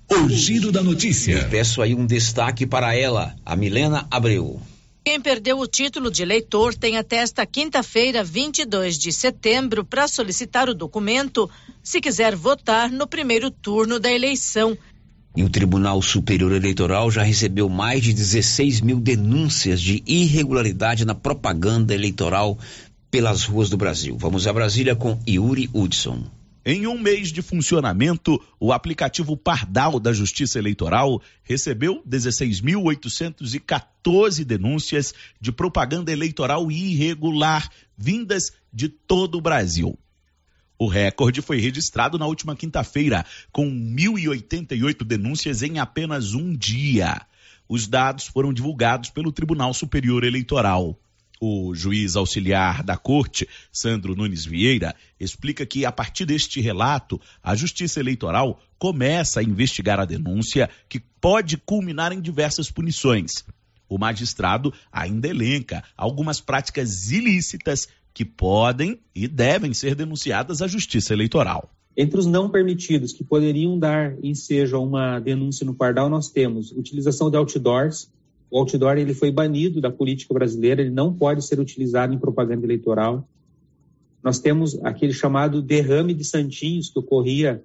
[0.09, 1.33] O giro da notícia.
[1.33, 4.61] Eu peço aí um destaque para ela, a Milena Abreu.
[5.03, 10.69] Quem perdeu o título de eleitor tem até esta quinta-feira, 22 de setembro, para solicitar
[10.69, 11.51] o documento
[11.83, 14.77] se quiser votar no primeiro turno da eleição.
[15.35, 21.15] E o Tribunal Superior Eleitoral já recebeu mais de 16 mil denúncias de irregularidade na
[21.15, 22.59] propaganda eleitoral
[23.11, 24.17] pelas ruas do Brasil.
[24.19, 26.25] Vamos a Brasília com Yuri Hudson.
[26.65, 35.51] Em um mês de funcionamento, o aplicativo Pardal da Justiça Eleitoral recebeu 16.814 denúncias de
[35.51, 39.99] propaganda eleitoral irregular vindas de todo o Brasil.
[40.79, 47.23] O recorde foi registrado na última quinta-feira, com 1.088 denúncias em apenas um dia.
[47.67, 51.01] Os dados foram divulgados pelo Tribunal Superior Eleitoral.
[51.43, 57.57] O juiz auxiliar da corte, Sandro Nunes Vieira, explica que, a partir deste relato, a
[57.57, 63.43] Justiça Eleitoral começa a investigar a denúncia, que pode culminar em diversas punições.
[63.89, 71.15] O magistrado ainda elenca algumas práticas ilícitas que podem e devem ser denunciadas à Justiça
[71.15, 71.71] Eleitoral.
[71.97, 76.71] Entre os não permitidos que poderiam dar ensejo a uma denúncia no Pardal, nós temos
[76.71, 78.11] utilização de outdoors,
[78.51, 82.67] o outdoor ele foi banido da política brasileira, ele não pode ser utilizado em propaganda
[82.67, 83.29] eleitoral.
[84.23, 87.63] Nós temos aquele chamado derrame de santinhos que ocorria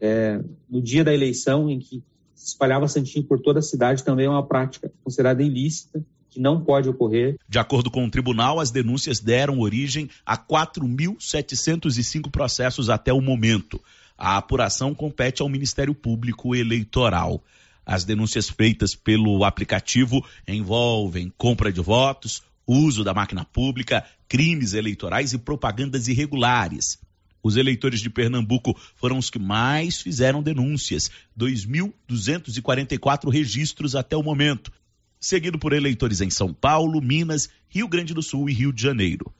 [0.00, 2.02] é, no dia da eleição, em que
[2.34, 6.60] se espalhava santinho por toda a cidade, também é uma prática considerada ilícita, que não
[6.62, 7.36] pode ocorrer.
[7.48, 13.80] De acordo com o tribunal, as denúncias deram origem a 4.705 processos até o momento.
[14.16, 17.42] A apuração compete ao Ministério Público Eleitoral.
[17.84, 25.32] As denúncias feitas pelo aplicativo envolvem compra de votos, uso da máquina pública, crimes eleitorais
[25.32, 26.98] e propagandas irregulares.
[27.42, 34.70] Os eleitores de Pernambuco foram os que mais fizeram denúncias, 2.244 registros até o momento,
[35.18, 39.32] seguido por eleitores em São Paulo, Minas, Rio Grande do Sul e Rio de Janeiro.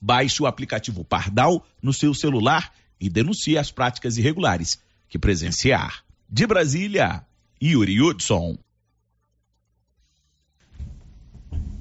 [0.00, 4.78] Baixe o aplicativo Pardal no seu celular e denuncie as práticas irregulares
[5.08, 6.04] que presenciar.
[6.28, 7.25] De Brasília,
[7.62, 8.56] Yuri Hudson.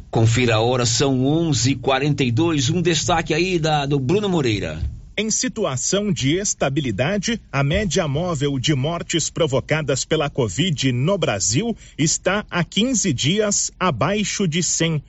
[0.10, 2.70] Confira a hora, são 11:42.
[2.70, 4.82] Um destaque aí da, do Bruno Moreira.
[5.18, 12.46] Em situação de estabilidade, a média móvel de mortes provocadas pela Covid no Brasil está
[12.50, 15.02] há 15 dias abaixo de 100.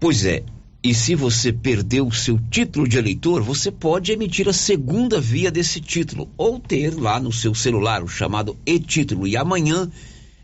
[0.00, 0.44] Pois é.
[0.84, 5.48] E se você perdeu o seu título de eleitor, você pode emitir a segunda via
[5.48, 9.28] desse título ou ter lá no seu celular o chamado e-título.
[9.28, 9.88] E amanhã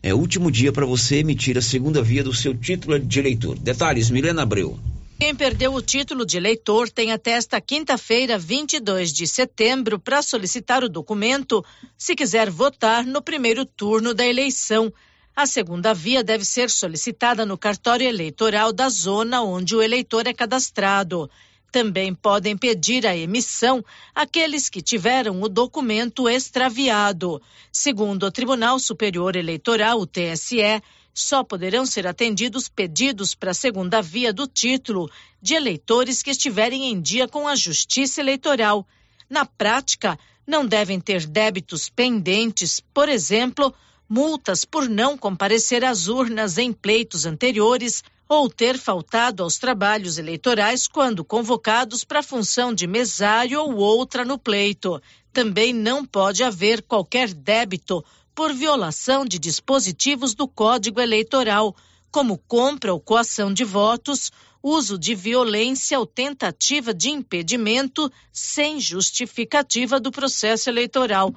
[0.01, 3.59] é o último dia para você emitir a segunda via do seu título de eleitor.
[3.59, 4.79] Detalhes, Milena Abreu.
[5.19, 10.85] Quem perdeu o título de eleitor tem até esta quinta-feira, 22 de setembro, para solicitar
[10.85, 11.65] o documento
[11.97, 14.93] se quiser votar no primeiro turno da eleição.
[15.41, 20.35] A segunda via deve ser solicitada no cartório eleitoral da zona onde o eleitor é
[20.35, 21.31] cadastrado.
[21.71, 27.41] Também podem pedir a emissão aqueles que tiveram o documento extraviado.
[27.71, 30.83] Segundo o Tribunal Superior Eleitoral, o TSE,
[31.15, 35.09] só poderão ser atendidos pedidos para a segunda via do título
[35.41, 38.85] de eleitores que estiverem em dia com a Justiça Eleitoral.
[39.31, 43.73] Na prática, não devem ter débitos pendentes, por exemplo,
[44.09, 50.87] multas por não comparecer às urnas em pleitos anteriores ou ter faltado aos trabalhos eleitorais
[50.87, 55.01] quando convocados para função de mesário ou outra no pleito.
[55.33, 58.05] Também não pode haver qualquer débito
[58.35, 61.75] por violação de dispositivos do Código Eleitoral,
[62.11, 64.31] como compra ou coação de votos,
[64.63, 71.35] uso de violência ou tentativa de impedimento sem justificativa do processo eleitoral.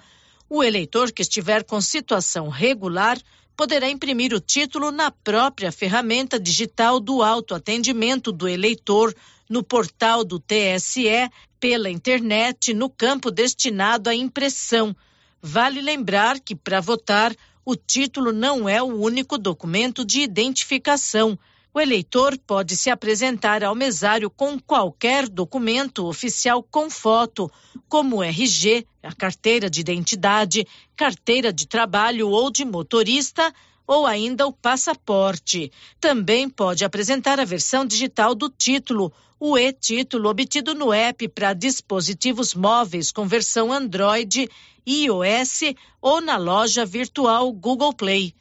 [0.54, 3.18] O eleitor que estiver com situação regular
[3.56, 9.16] poderá imprimir o título na própria ferramenta digital do autoatendimento do eleitor,
[9.50, 14.94] no portal do TSE, pela internet, no campo destinado à impressão.
[15.42, 17.34] Vale lembrar que, para votar,
[17.64, 21.40] o título não é o único documento de identificação.
[21.74, 27.50] O eleitor pode se apresentar ao mesário com qualquer documento oficial com foto,
[27.88, 30.68] como o RG, a carteira de identidade,
[30.98, 33.54] carteira de trabalho ou de motorista,
[33.88, 35.72] ou ainda o passaporte.
[35.98, 42.54] Também pode apresentar a versão digital do título, o e-título obtido no app para dispositivos
[42.54, 44.50] móveis com versão Android,
[44.86, 48.36] iOS ou na loja virtual Google Play.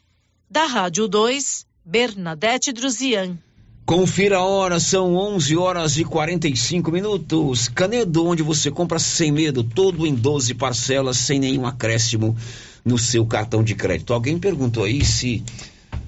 [0.50, 3.38] Da Rádio 2, Bernadette Druzian.
[3.86, 7.68] Confira a hora, são 11 horas e 45 minutos.
[7.68, 12.36] Canedo, onde você compra sem medo, todo em 12 parcelas, sem nenhum acréscimo
[12.84, 14.12] no seu cartão de crédito.
[14.12, 15.42] Alguém perguntou aí se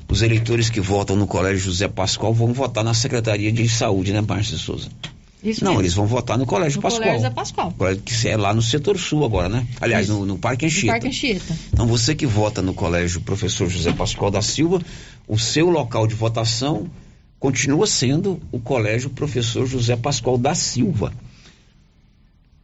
[0.09, 4.21] os eleitores que votam no Colégio José Pascoal vão votar na Secretaria de Saúde, né,
[4.21, 4.89] Márcia Souza?
[5.43, 5.83] Isso Não, mesmo.
[5.83, 7.03] eles vão votar no Colégio No Pascoal.
[7.03, 7.73] Colégio Zé Pascoal.
[7.77, 9.67] Colégio que é lá no setor sul agora, né?
[9.81, 10.93] Aliás, no, no Parque No Anchieta.
[10.93, 11.59] Parque Anchieta.
[11.73, 14.81] Então você que vota no Colégio Professor José Pascoal da Silva,
[15.27, 16.91] o seu local de votação
[17.39, 21.13] continua sendo o Colégio Professor José Pascoal da Silva,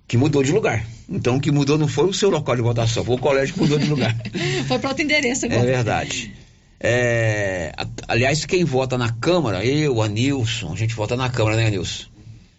[0.07, 0.87] que mudou de lugar.
[1.09, 3.61] Então o que mudou não foi o seu local de votação, foi o colégio que
[3.61, 4.15] mudou de lugar.
[4.69, 5.67] Foi para outro endereço É agora.
[5.67, 6.33] verdade.
[6.81, 7.73] É,
[8.07, 12.07] aliás, quem vota na Câmara, eu, a Nilson, a gente vota na Câmara, né, Nilson?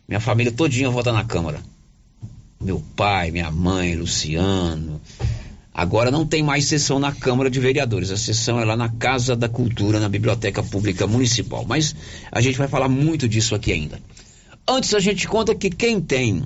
[0.08, 1.62] Minha família todinha vota na Câmara.
[2.60, 5.00] Meu pai, minha mãe, Luciano.
[5.74, 8.12] Agora não tem mais sessão na Câmara de Vereadores.
[8.12, 11.64] A sessão é lá na Casa da Cultura, na Biblioteca Pública Municipal.
[11.66, 11.96] Mas
[12.32, 14.00] a gente vai falar muito disso aqui ainda.
[14.68, 16.44] Antes, a gente conta que quem tem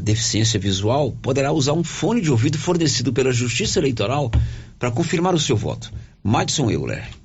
[0.00, 4.30] deficiência visual poderá usar um fone de ouvido fornecido pela Justiça Eleitoral
[4.78, 5.92] para confirmar o seu voto.
[6.22, 7.21] Madison Euler.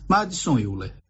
[0.07, 1.04] Madison Euler.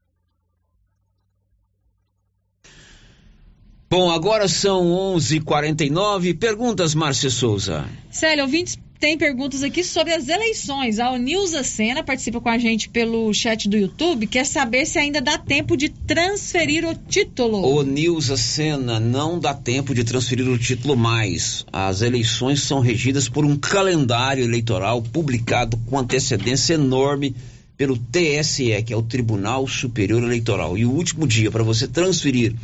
[3.89, 6.33] Bom, agora são 11:49.
[6.33, 7.85] Perguntas, Márcia Souza.
[8.09, 10.99] Célio, ouvintes tem perguntas aqui sobre as eleições.
[10.99, 14.25] A Nilza Sena participa com a gente pelo chat do YouTube.
[14.25, 17.61] Quer saber se ainda dá tempo de transferir o título.
[17.63, 21.65] Ô Nilza Sena, não dá tempo de transferir o título mais.
[21.71, 27.35] As eleições são regidas por um calendário eleitoral publicado com antecedência enorme
[27.77, 30.77] pelo TSE, que é o Tribunal Superior Eleitoral.
[30.77, 32.55] E o último dia para você transferir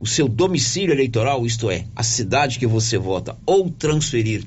[0.00, 4.44] o seu domicílio eleitoral, isto é, a cidade que você vota, ou transferir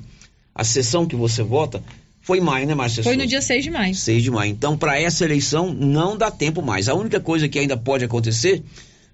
[0.52, 1.82] a sessão que você vota,
[2.20, 3.02] foi em maio, né, Márcia?
[3.02, 3.94] Foi no dia 6 de maio.
[3.94, 4.50] 6 de maio.
[4.50, 6.88] Então, para essa eleição, não dá tempo mais.
[6.88, 8.62] A única coisa que ainda pode acontecer,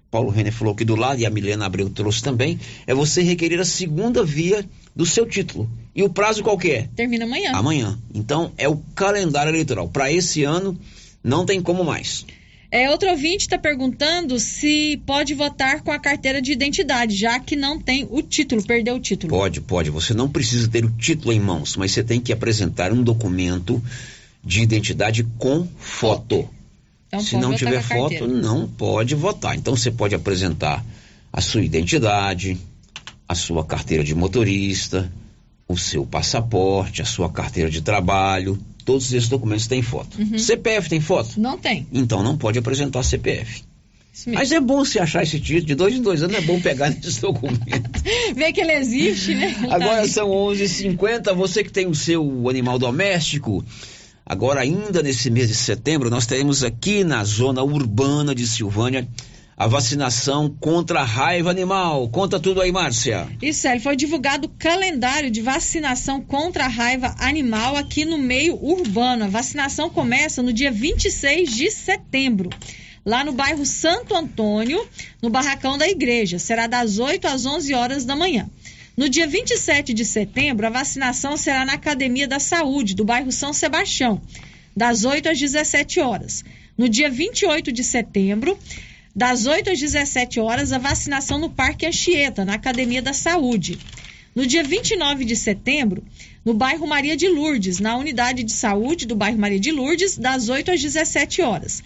[0.09, 3.59] Paulo Renner falou aqui do lado, e a Milena Abreu trouxe também, é você requerer
[3.59, 4.65] a segunda via
[4.95, 5.69] do seu título.
[5.93, 6.89] E o prazo qual que é?
[6.95, 7.51] Termina amanhã.
[7.53, 7.99] Amanhã.
[8.15, 9.89] Então é o calendário eleitoral.
[9.89, 10.79] Para esse ano,
[11.23, 12.25] não tem como mais.
[12.71, 17.53] É, outro ouvinte está perguntando se pode votar com a carteira de identidade, já que
[17.53, 19.29] não tem o título, perdeu o título.
[19.29, 19.89] Pode, pode.
[19.89, 23.83] Você não precisa ter o título em mãos, mas você tem que apresentar um documento
[24.41, 26.47] de identidade com foto.
[27.07, 29.57] Então, Se não tiver foto, não pode votar.
[29.57, 30.83] Então você pode apresentar
[31.31, 32.57] a sua identidade,
[33.27, 35.11] a sua carteira de motorista,
[35.67, 38.57] o seu passaporte, a sua carteira de trabalho.
[38.83, 40.19] Todos esses documentos têm foto.
[40.19, 40.37] Uhum.
[40.37, 41.39] CPF tem foto?
[41.39, 41.87] Não tem.
[41.91, 43.63] Então não pode apresentar CPF.
[44.27, 45.67] Mas é bom se achar esse título.
[45.67, 47.63] De dois em dois anos é bom pegar esse documento.
[48.35, 49.55] Vê que ele existe, né?
[49.71, 51.33] Agora são 11h50.
[51.35, 53.63] Você que tem o seu animal doméstico,
[54.25, 59.07] agora ainda nesse mês de setembro, nós teremos aqui na zona urbana de Silvânia
[59.61, 62.09] a vacinação contra a raiva animal.
[62.09, 63.27] Conta tudo aí, Márcia.
[63.39, 68.55] Isso, ele foi divulgado o calendário de vacinação contra a raiva animal aqui no meio
[68.55, 69.23] urbano.
[69.23, 72.49] A vacinação começa no dia 26 de setembro,
[73.05, 74.83] lá no bairro Santo Antônio,
[75.21, 76.39] no barracão da igreja.
[76.39, 78.49] Será das 8 às 11 horas da manhã.
[78.97, 83.53] No dia 27 de setembro, a vacinação será na Academia da Saúde, do bairro São
[83.53, 84.19] Sebastião,
[84.75, 86.43] das 8 às 17 horas.
[86.75, 88.57] No dia 28 de setembro,
[89.15, 93.77] das 8 às 17 horas, a vacinação no Parque Anchieta, na Academia da Saúde.
[94.33, 96.03] No dia 29 de setembro,
[96.45, 100.47] no bairro Maria de Lourdes, na unidade de saúde do bairro Maria de Lourdes, das
[100.47, 101.83] 8 às 17 horas.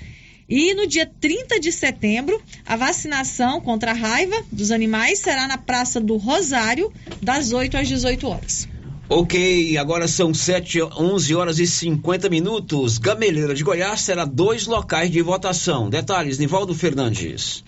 [0.48, 5.58] E no dia 30 de setembro, a vacinação contra a raiva dos animais será na
[5.58, 8.75] Praça do Rosário, das 8 às 18 horas.
[9.08, 12.98] Ok, agora são 7, 11 horas e 50 minutos.
[12.98, 15.92] Gameleira de Goiás terá dois locais de votação.
[15.92, 17.64] Detalhes, Nivaldo Fernandes.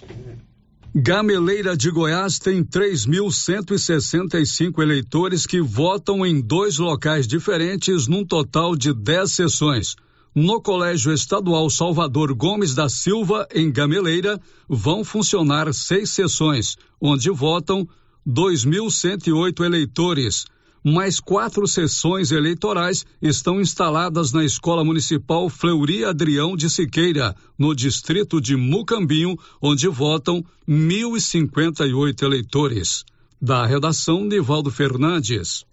[0.95, 8.91] Gameleira de Goiás tem 3.165 eleitores que votam em dois locais diferentes, num total de
[8.91, 9.95] 10 sessões.
[10.33, 17.87] No Colégio Estadual Salvador Gomes da Silva, em Gameleira, vão funcionar seis sessões, onde votam
[18.27, 20.47] 2.108 eleitores.
[20.89, 28.39] Mais quatro sessões eleitorais estão instaladas na Escola Municipal Fleury Adrião de Siqueira, no distrito
[28.39, 33.03] de Mucambinho, onde votam 1.058 eleitores.
[33.41, 35.65] Da redação, Nivaldo Fernandes.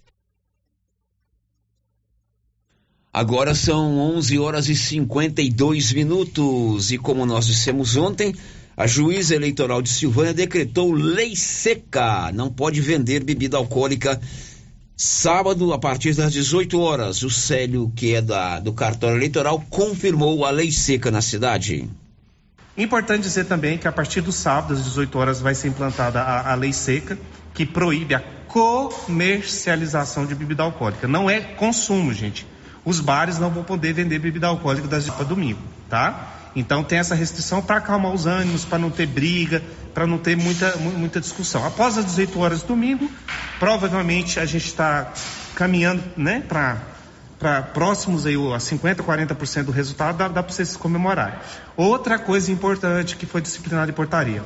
[3.12, 8.34] Agora são 11 horas e 52 minutos e como nós dissemos ontem,
[8.76, 12.32] a juíza eleitoral de Silvânia decretou lei seca.
[12.32, 14.20] Não pode vender bebida alcoólica
[14.96, 17.22] sábado a partir das 18 horas.
[17.22, 21.88] O Célio, que é da, do cartório eleitoral, confirmou a lei seca na cidade.
[22.76, 26.52] Importante dizer também que a partir do sábado, às 18 horas, vai ser implantada a,
[26.52, 27.18] a lei seca,
[27.52, 31.06] que proíbe a comercialização de bebida alcoólica.
[31.06, 32.46] Não é consumo, gente.
[32.84, 36.43] Os bares não vão poder vender bebida alcoólica das para domingo, tá?
[36.56, 40.36] Então tem essa restrição para acalmar os ânimos, para não ter briga, para não ter
[40.36, 41.66] muita, mu- muita discussão.
[41.66, 43.10] Após as 18 horas do domingo,
[43.58, 45.12] provavelmente a gente está
[45.54, 46.78] caminhando, né, para
[47.36, 51.38] para próximos aí a 50, 40% do resultado, dá, dá para vocês comemorarem.
[51.76, 54.42] Outra coisa importante que foi disciplinada em portaria.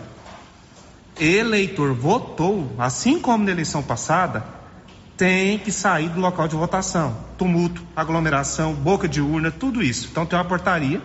[1.20, 4.42] Eleitor votou, assim como na eleição passada,
[5.16, 7.16] tem que sair do local de votação.
[7.36, 10.08] Tumulto, aglomeração, boca de urna, tudo isso.
[10.10, 11.00] Então tem uma portaria.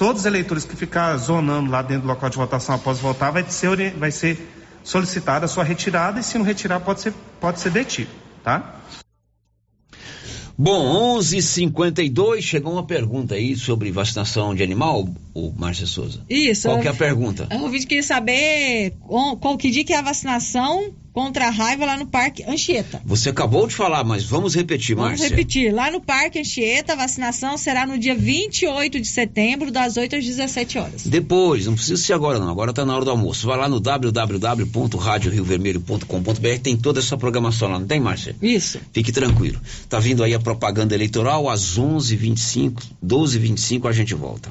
[0.00, 3.44] Todos os eleitores que ficar zonando lá dentro do local de votação após votar vai
[3.46, 4.50] ser, vai ser
[4.82, 8.08] solicitada a sua retirada e se não retirar pode ser, pode ser detido,
[8.42, 8.80] tá?
[10.56, 15.06] Bom, 11:52 chegou uma pergunta aí sobre vacinação de animal,
[15.48, 16.20] o Márcia Souza.
[16.28, 16.66] Isso.
[16.68, 17.46] Qual que é a pergunta?
[17.52, 21.96] O ouvinte queria saber qual, que dia que é a vacinação contra a raiva lá
[21.96, 23.02] no Parque Anchieta.
[23.04, 25.28] Você acabou de falar, mas vamos repetir, Vamos Márcia.
[25.28, 25.74] repetir.
[25.74, 30.24] Lá no Parque Anchieta, a vacinação será no dia 28 de setembro, das 8 às
[30.24, 31.06] 17 horas.
[31.06, 33.44] Depois, não precisa ser agora não, agora tá na hora do almoço.
[33.46, 38.36] Vai lá no www.radioriovermelho.com.br, tem toda essa programação lá, não tem, Márcia?
[38.40, 38.80] Isso.
[38.92, 39.60] Fique tranquilo.
[39.88, 44.50] Tá vindo aí a propaganda eleitoral às 11h25, 12h25 a gente volta.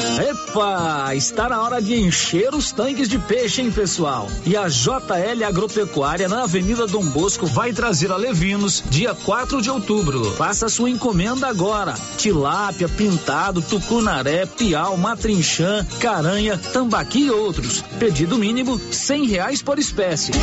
[0.21, 4.29] Epa, está na hora de encher os tanques de peixe, hein, pessoal?
[4.45, 9.71] E a JL Agropecuária na Avenida Dom Bosco vai trazer a Levinos dia 4 de
[9.71, 10.31] outubro.
[10.33, 11.95] Faça sua encomenda agora.
[12.17, 17.83] Tilápia, pintado, tucunaré, piau, matrinchã, caranha, tambaqui e outros.
[17.97, 20.33] Pedido mínimo cem reais por espécie.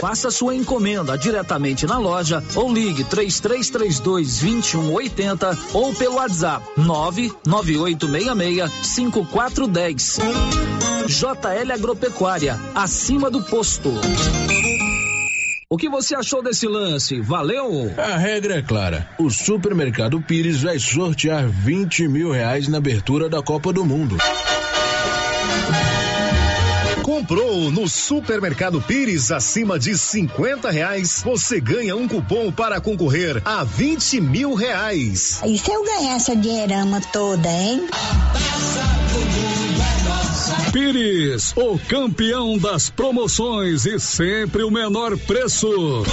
[0.00, 10.18] Faça sua encomenda diretamente na loja ou ligue 3332 2180 ou pelo WhatsApp 99866 5410.
[11.06, 13.90] JL Agropecuária, acima do posto.
[15.70, 17.20] O que você achou desse lance?
[17.22, 17.92] Valeu?
[17.96, 19.08] A regra é clara.
[19.18, 24.18] O Supermercado Pires vai sortear 20 mil reais na abertura da Copa do Mundo.
[27.26, 33.64] Comprou no Supermercado Pires acima de 50 reais, você ganha um cupom para concorrer a
[33.64, 35.40] 20 mil reais.
[35.44, 37.88] E se eu ganhar essa dinheirama toda, hein?
[40.72, 46.04] Pires, o campeão das promoções e sempre o menor preço.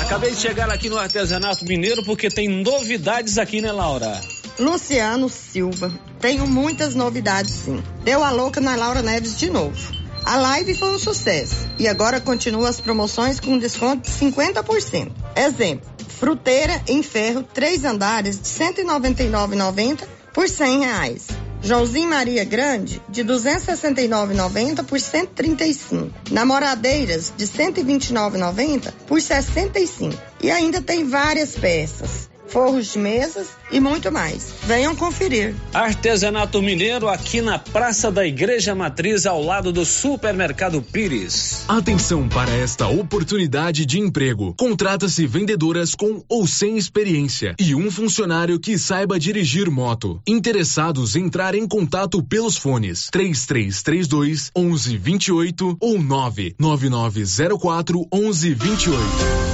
[0.00, 4.20] Acabei de chegar aqui no artesanato mineiro porque tem novidades aqui, né, Laura?
[4.58, 5.92] Luciano Silva.
[6.20, 7.82] Tenho muitas novidades, sim.
[8.04, 9.92] Deu a louca na Laura Neves de novo.
[10.24, 15.12] A live foi um sucesso e agora continua as promoções com desconto de 50%.
[15.36, 21.26] Exemplo: fruteira em ferro, três andares de R$ 199,90 por 100 reais.
[21.62, 26.10] Joãozinho Maria Grande, de R$ 269,90 por R$ 135.
[26.30, 30.14] Namoradeiras, de R$ 129,90 por R$ 65.
[30.42, 34.54] E ainda tem várias peças, forros de mesas e muito mais.
[34.62, 35.56] Venham conferir.
[35.72, 41.64] Artesanato Mineiro aqui na Praça da Igreja Matriz, ao lado do Supermercado Pires.
[41.66, 44.54] Atenção para esta oportunidade de emprego.
[44.56, 50.22] Contrata-se vendedoras com ou sem experiência e um funcionário que saiba dirigir moto.
[50.24, 59.53] Interessados entrar em contato pelos fones 3332 1128 ou 99904 1128.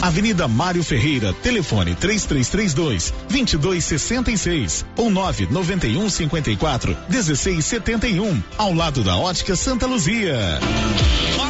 [0.00, 9.86] Avenida Mário Ferreira, telefone 3332 2266 ou 991 54 1671, ao lado da Ótica Santa
[9.86, 10.60] Luzia.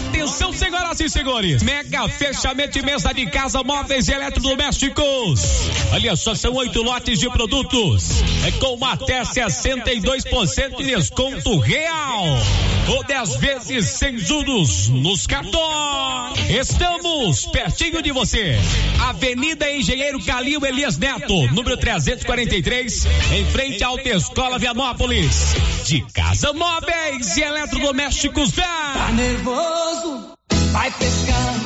[0.08, 1.62] Atenção, senhoras e senhores.
[1.62, 5.42] Mega fechamento de mesa de casa, móveis e eletrodomésticos.
[5.92, 8.22] Olha só, são oito lotes de produtos.
[8.44, 12.24] É com até 62% de desconto real.
[12.88, 16.38] Ou 10 vezes sem juros nos cartões.
[16.48, 18.56] Estamos pertinho de você.
[19.00, 25.54] Avenida Engenheiro Calil Elias Neto, número 343, em frente à Autoescola Vianópolis.
[25.84, 28.52] De casa móveis e eletrodomésticos.
[28.52, 30.32] Tá nervoso?
[30.72, 31.65] Vai pescar.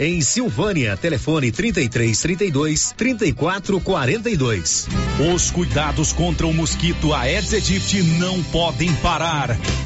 [0.00, 0.96] em Silvânia.
[0.96, 4.88] Telefone 33 32 34 42.
[5.34, 9.56] Os cuidados contra o mosquito Aedes aegypti não podem parar.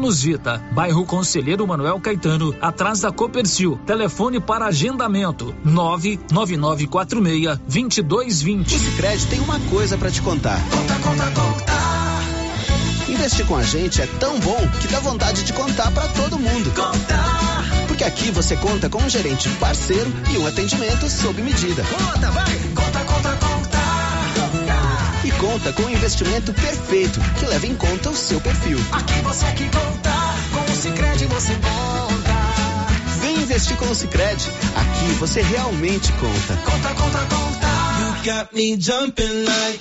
[0.00, 3.78] Vita, bairro Conselheiro Manuel Caetano, atrás da Copercil.
[3.84, 8.74] Telefone para agendamento: 99946 2220.
[8.74, 10.58] O Sicredi tem uma coisa para te contar.
[13.06, 16.70] Investir com a gente é tão bom que dá vontade de contar para todo mundo.
[16.74, 17.64] Contar!
[17.86, 21.84] Porque aqui você conta com um gerente parceiro e um atendimento sob medida.
[21.84, 22.44] Conta, vai!
[22.44, 22.91] Conta, conta, conta!
[25.42, 28.78] Conta com um investimento perfeito que leva em conta o seu perfil.
[28.92, 30.12] Aqui você que conta,
[30.52, 33.32] com o Cicred você conta.
[33.42, 34.48] investir com o Sicredi.
[34.76, 36.56] Aqui você realmente conta.
[36.64, 37.68] Conta, conta, conta.
[37.98, 39.80] You got me jumping like.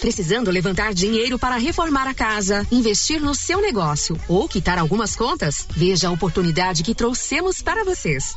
[0.00, 5.66] Precisando levantar dinheiro para reformar a casa, investir no seu negócio ou quitar algumas contas?
[5.70, 8.36] Veja a oportunidade que trouxemos para vocês.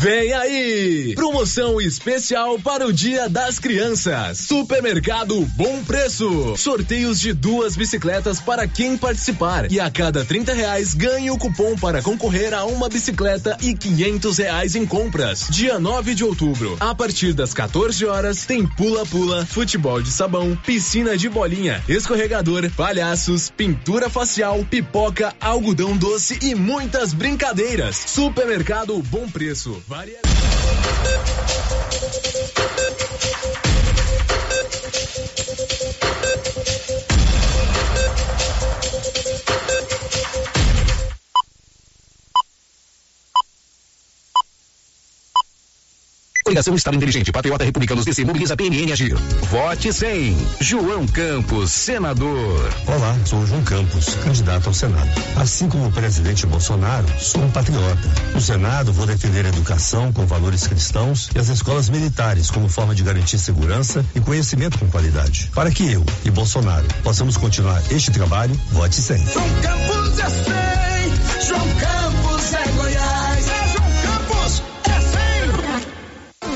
[0.00, 1.12] Vem aí!
[1.14, 4.38] Promoção especial para o Dia das Crianças.
[4.38, 6.56] Supermercado Bom Preço.
[6.56, 9.70] Sorteios de duas bicicletas para quem participar.
[9.70, 14.38] E a cada 30 reais ganhe o cupom para concorrer a uma bicicleta e 500
[14.38, 15.48] reais em compras.
[15.50, 21.14] Dia 9 de outubro, a partir das 14 horas, tem pula-pula, futebol de sabão, piscina
[21.14, 27.96] de bolinha, escorregador, palhaços, pintura facial, pipoca, algodão doce e muitas brincadeiras.
[27.96, 29.78] Supermercado Bom Preço.
[29.90, 30.30] Variedade.
[46.50, 49.14] Coligação Estado Inteligente, Patriota Republicanos DC, mobiliza PMN Agir.
[49.50, 50.36] Vote 100.
[50.60, 52.74] João Campos, senador.
[52.88, 55.08] Olá, sou o João Campos, candidato ao Senado.
[55.36, 58.10] Assim como o presidente Bolsonaro, sou um patriota.
[58.34, 62.96] No Senado, vou defender a educação com valores cristãos e as escolas militares como forma
[62.96, 65.52] de garantir segurança e conhecimento com qualidade.
[65.54, 69.24] Para que eu e Bolsonaro possamos continuar este trabalho, vote 100.
[69.24, 71.46] João Campos é 100.
[71.46, 72.19] João Campos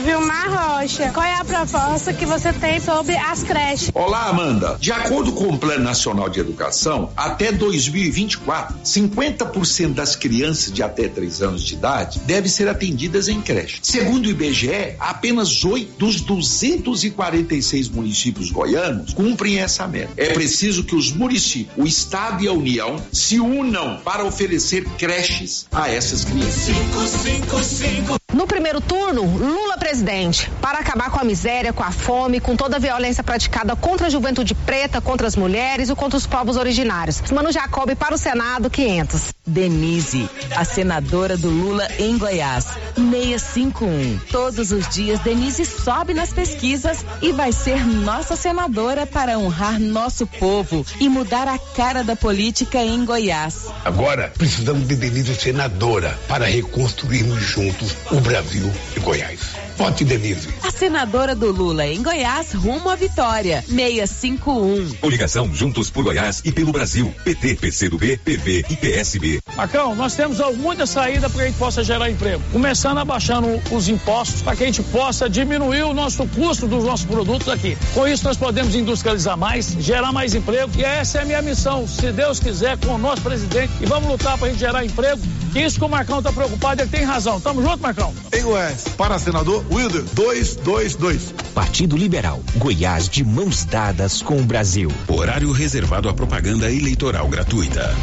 [0.04, 3.90] Vilmar Rocha, qual é a proposta que você tem sobre as creches?
[3.94, 4.76] Olá, Amanda.
[4.78, 11.08] De acordo com o Plano Nacional de Educação, até 2024, 50% das crianças de até
[11.08, 13.78] 3 anos de idade devem ser atendidas em creche.
[13.82, 20.12] Segundo o IBGE, apenas 8 dos 246 municípios goianos cumprem essa meta.
[20.18, 25.66] É preciso que os municípios, o Estado e a União se unam para oferecer creches
[25.72, 26.66] a essas crianças.
[26.66, 28.16] 555.
[28.34, 30.50] No primeiro turno, Lula presidente.
[30.60, 34.10] Para acabar com a miséria, com a fome, com toda a violência praticada contra a
[34.10, 37.20] juventude preta, contra as mulheres e contra os povos originários.
[37.30, 39.34] Mano Jacob para o Senado 500.
[39.46, 42.66] Denise, a senadora do Lula em Goiás.
[42.94, 44.20] 651.
[44.30, 50.26] Todos os dias, Denise sobe nas pesquisas e vai ser nossa senadora para honrar nosso
[50.26, 53.66] povo e mudar a cara da política em Goiás.
[53.84, 59.63] Agora precisamos de Denise senadora para reconstruirmos juntos o Brasil e Goiás.
[59.76, 60.48] Vote Denise.
[60.62, 63.62] A senadora do Lula em Goiás rumo à vitória.
[63.62, 64.94] 651.
[64.96, 67.12] Coligação Juntos por Goiás e pelo Brasil.
[67.24, 69.40] PT, PCdoB, PV e PSB.
[69.56, 72.42] Macão, nós temos muita saída para que a gente possa gerar emprego.
[72.52, 77.06] Começando abaixando os impostos para que a gente possa diminuir o nosso custo dos nossos
[77.06, 77.78] produtos aqui.
[77.94, 80.70] Com isso, nós podemos industrializar mais, gerar mais emprego.
[80.76, 83.72] E essa é a minha missão, se Deus quiser, com o nosso presidente.
[83.80, 85.20] E vamos lutar para a gente gerar emprego.
[85.52, 87.40] Que isso que o Marcão está preocupado, ele tem razão.
[87.40, 88.12] Tamo junto, Marcão?
[88.32, 91.32] Em Goiás, para senador Wilder 222.
[91.54, 94.90] Partido Liberal, Goiás de mãos dadas com o Brasil.
[95.06, 97.94] Horário reservado à propaganda eleitoral gratuita.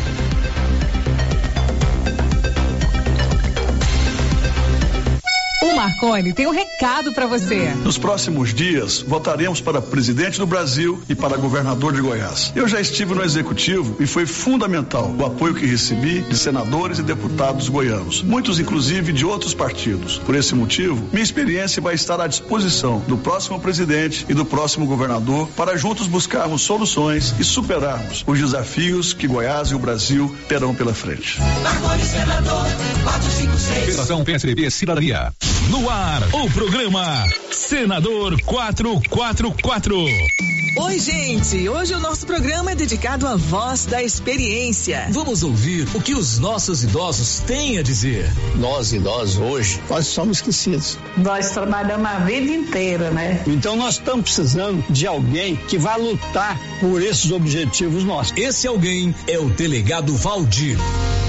[5.82, 7.73] Marconi tem um recado para você.
[7.84, 12.53] Nos próximos dias, votaremos para presidente do Brasil e para governador de Goiás.
[12.55, 17.01] Eu já estive no executivo e foi fundamental o apoio que recebi de senadores e
[17.01, 20.19] deputados goianos, muitos inclusive de outros partidos.
[20.19, 24.86] Por esse motivo, minha experiência vai estar à disposição do próximo presidente e do próximo
[24.86, 30.75] governador para juntos buscarmos soluções e superarmos os desafios que Goiás e o Brasil terão
[30.75, 31.41] pela frente.
[31.63, 32.65] Marconi Senador
[33.03, 33.86] 456.
[33.86, 35.34] Federação PSDB Cidadania.
[35.72, 40.51] No ar, o programa Senador 444.
[40.78, 41.67] Oi, gente!
[41.67, 45.05] Hoje o nosso programa é dedicado à voz da experiência.
[45.11, 48.32] Vamos ouvir o que os nossos idosos têm a dizer.
[48.55, 50.97] Nós idosos hoje quase somos esquecidos.
[51.17, 53.43] Nós trabalhamos a vida inteira, né?
[53.47, 58.34] Então nós estamos precisando de alguém que vá lutar por esses objetivos nossos.
[58.38, 60.78] Esse alguém é o delegado Valdir.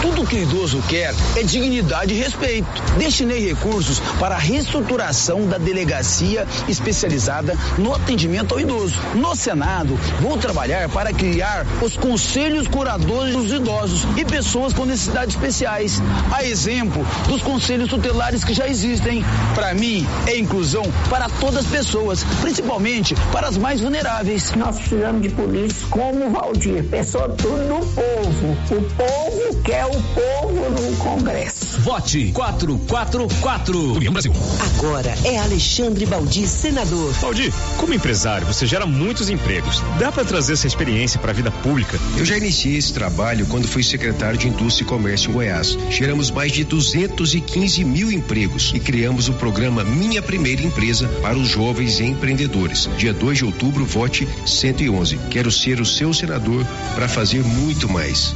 [0.00, 2.66] Tudo que idoso quer é dignidade e respeito.
[2.98, 8.96] Destinei recursos para a reestruturação da delegacia especializada no atendimento ao idoso.
[9.14, 15.34] No Senado, vou trabalhar para criar os conselhos curadores dos idosos e pessoas com necessidades
[15.34, 16.02] especiais.
[16.32, 19.24] A exemplo dos conselhos tutelares que já existem.
[19.54, 24.52] Para mim, é inclusão para todas as pessoas, principalmente para as mais vulneráveis.
[24.54, 28.52] Nós precisamos de políticos como o Valdir, pessoa tudo do povo.
[28.70, 31.80] O povo quer o povo no Congresso.
[31.80, 33.94] Vote 444.
[33.94, 34.32] União Brasil.
[34.76, 37.12] Agora é Alexandre Baldi, senador.
[37.20, 39.82] Baldi, como empresário, você gera muitos empregos.
[39.98, 41.98] Dá para trazer essa experiência para a vida pública?
[42.16, 45.78] Eu já iniciei esse trabalho quando fui secretário de Indústria e Comércio em Goiás.
[45.90, 51.48] Geramos mais de 215 mil empregos e criamos o programa Minha Primeira Empresa para os
[51.48, 52.88] jovens empreendedores.
[52.96, 55.18] Dia 2 de outubro, vote 111.
[55.30, 56.64] Quero ser o seu senador
[56.94, 58.34] para fazer muito mais.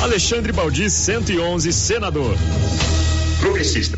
[0.00, 2.36] Alexandre Baldi, 111, senador.
[3.40, 3.95] Progressista.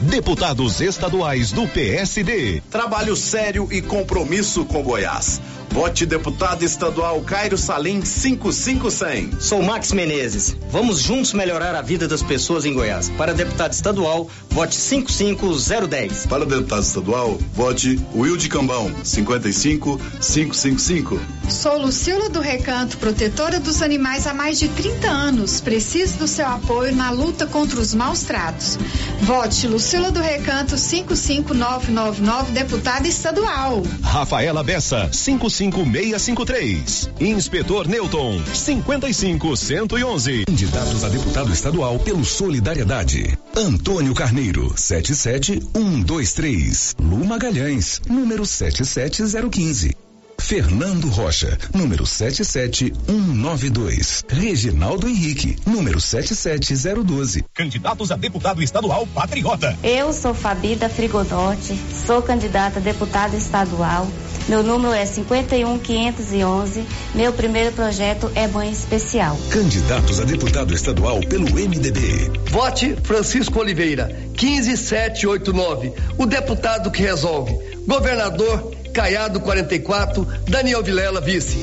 [0.00, 2.62] Deputados estaduais do PSD.
[2.70, 5.40] Trabalho sério e compromisso com Goiás.
[5.70, 9.40] Vote deputado estadual Cairo Salim 55100.
[9.40, 10.56] Sou Max Menezes.
[10.70, 13.10] Vamos juntos melhorar a vida das pessoas em Goiás.
[13.10, 16.26] Para deputado estadual, vote 55010.
[16.26, 21.20] Para deputado estadual, vote Wilde Cambão 55555.
[21.48, 25.60] Sou Lucila do Recanto, protetora dos animais há mais de 30 anos.
[25.60, 28.78] Preciso do seu apoio na luta contra os maus tratos.
[29.22, 33.82] Vote Lucila do Recanto 55999, deputada estadual.
[34.02, 37.10] Rafaela Bessa 55 5653.
[37.18, 40.44] Inspetor Newton, 55111.
[40.44, 43.36] Candidatos a deputado estadual pelo Solidariedade.
[43.56, 46.94] Antônio Carneiro, 77123.
[47.00, 49.96] Lu Magalhães, número 77015.
[50.38, 54.24] Fernando Rocha, número 77192.
[54.28, 57.44] Reginaldo Henrique, número 77012.
[57.52, 59.76] Candidatos a deputado estadual patriota.
[59.82, 64.06] Eu sou Fabida Frigodotti, sou candidata a deputada estadual.
[64.48, 66.82] Meu número é 51511.
[67.14, 69.36] Meu primeiro projeto é Mãe Especial.
[69.50, 72.30] Candidatos a deputado estadual pelo MDB.
[72.50, 75.92] Vote Francisco Oliveira, 15789.
[76.16, 77.58] O deputado que resolve.
[77.86, 81.58] Governador Caiado 44, Daniel Vilela, vice.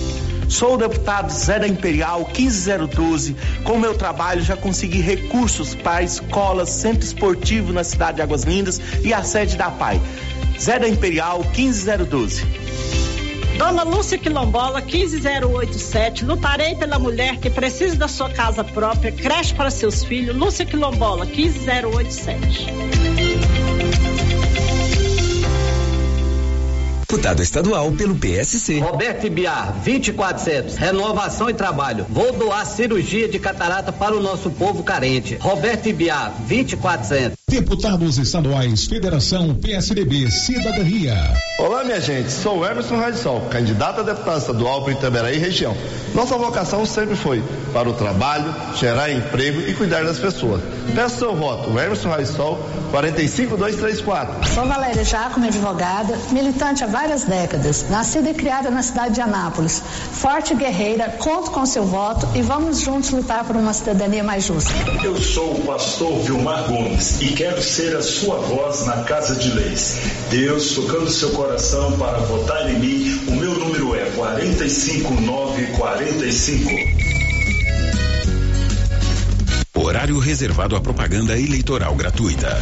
[0.48, 3.36] Sou o deputado Zé da Imperial 15012.
[3.64, 8.80] Com meu trabalho já consegui recursos para escolas, centro esportivo na cidade de Águas Lindas
[9.04, 10.00] e a sede da PAI.
[10.60, 12.65] Zé da Imperial 15012.
[13.58, 16.26] Dona Lúcia Quilombola 15087.
[16.26, 20.36] Lutarei pela mulher que precisa da sua casa própria, creche para seus filhos.
[20.36, 23.25] Lúcia Quilombola 15087.
[27.08, 28.80] Deputado estadual pelo PSC.
[28.80, 30.76] Roberto Ibiar, 2400.
[30.76, 32.04] Renovação e trabalho.
[32.10, 35.36] Vou doar cirurgia de catarata para o nosso povo carente.
[35.36, 37.38] Roberto Ibiar, 2400.
[37.48, 41.16] Deputados estaduais, Federação PSDB, Cidadania.
[41.60, 42.32] Olá, minha gente.
[42.32, 45.78] Sou o Emerson Radisol, candidato a deputado estadual para Itaberaí região.
[46.16, 50.62] Nossa vocação sempre foi para o trabalho, gerar emprego e cuidar das pessoas.
[50.96, 52.58] Peço seu voto, Emerson Radisol,
[52.92, 54.48] 45234.
[54.54, 59.80] Sou Valéria Jacomo, advogada, militante há várias décadas, nascida e criada na cidade de Anápolis.
[60.12, 64.72] Forte guerreira, conto com seu voto e vamos juntos lutar por uma cidadania mais justa.
[65.04, 69.52] Eu sou o pastor Vilmar Gomes e quero ser a sua voz na Casa de
[69.52, 69.98] Leis.
[70.32, 76.72] Deus tocando seu coração para votar em mim, o meu número é 45945.
[79.76, 82.58] Horário reservado à propaganda eleitoral gratuita.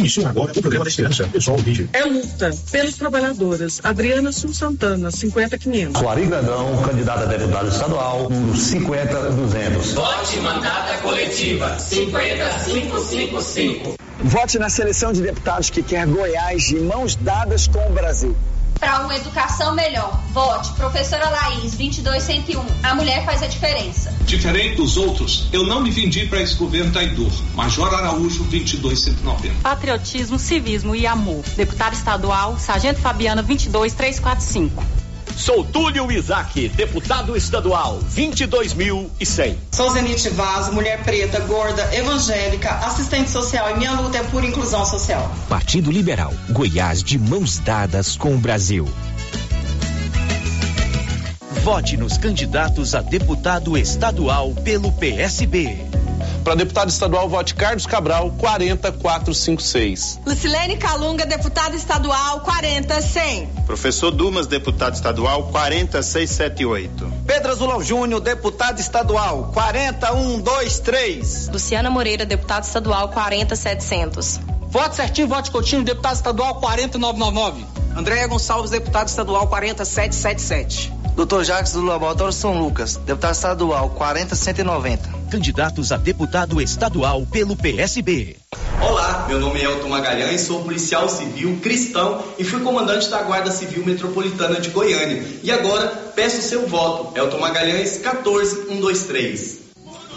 [0.00, 1.28] Inicia agora o programa da esperança.
[1.28, 1.90] Pessoal, o vídeo.
[1.92, 3.80] É luta pelos trabalhadoras.
[3.84, 6.00] Adriana Sul Santana, 50500.
[6.00, 9.92] Suari Grandão, candidata a deputado estadual, número 50200.
[9.92, 13.96] Vote mandata coletiva 50555.
[14.22, 18.34] Vote na seleção de deputados que quer Goiás de mãos dadas com o Brasil
[18.80, 20.18] para uma educação melhor.
[20.32, 22.64] Vote professora Laís 22101.
[22.82, 24.12] A mulher faz a diferença.
[24.22, 27.30] Diferente dos outros, eu não me vendi para esse governo traidor.
[27.54, 29.60] Major Araújo 22190.
[29.62, 31.44] Patriotismo, civismo e amor.
[31.56, 34.99] Deputado estadual Sargento Fabiana 22345.
[35.36, 39.56] Sou Túlio Isaac, deputado estadual, 22.100.
[39.72, 44.84] Sou Zenite Vaz, mulher preta, gorda, evangélica, assistente social e minha luta é por inclusão
[44.84, 45.30] social.
[45.48, 48.88] Partido Liberal, Goiás de mãos dadas com o Brasil.
[51.62, 55.89] Vote nos candidatos a deputado estadual pelo PSB.
[56.44, 60.20] Para deputado estadual, vote Carlos Cabral, 40456.
[60.24, 63.48] Lucilene Calunga, deputada estadual, 40100.
[63.66, 67.12] Professor Dumas, deputado estadual, 40678.
[67.26, 71.48] Pedro Azulão Júnior, deputado estadual, 40123.
[71.52, 74.40] Luciana Moreira, deputado estadual, 40700.
[74.70, 77.66] Voto certinho, voto Coutinho, deputado estadual, 40999.
[77.96, 80.92] Andréia Gonçalves, deputado estadual, 40777.
[81.16, 85.19] Doutor Jacques do Laboratório São Lucas, deputado estadual, 40190.
[85.30, 88.36] Candidatos a deputado estadual pelo PSB.
[88.82, 93.50] Olá, meu nome é Elton Magalhães, sou policial civil cristão e fui comandante da Guarda
[93.50, 95.22] Civil Metropolitana de Goiânia.
[95.42, 95.86] E agora
[96.16, 97.16] peço seu voto.
[97.16, 99.60] Elton Magalhães, 14123.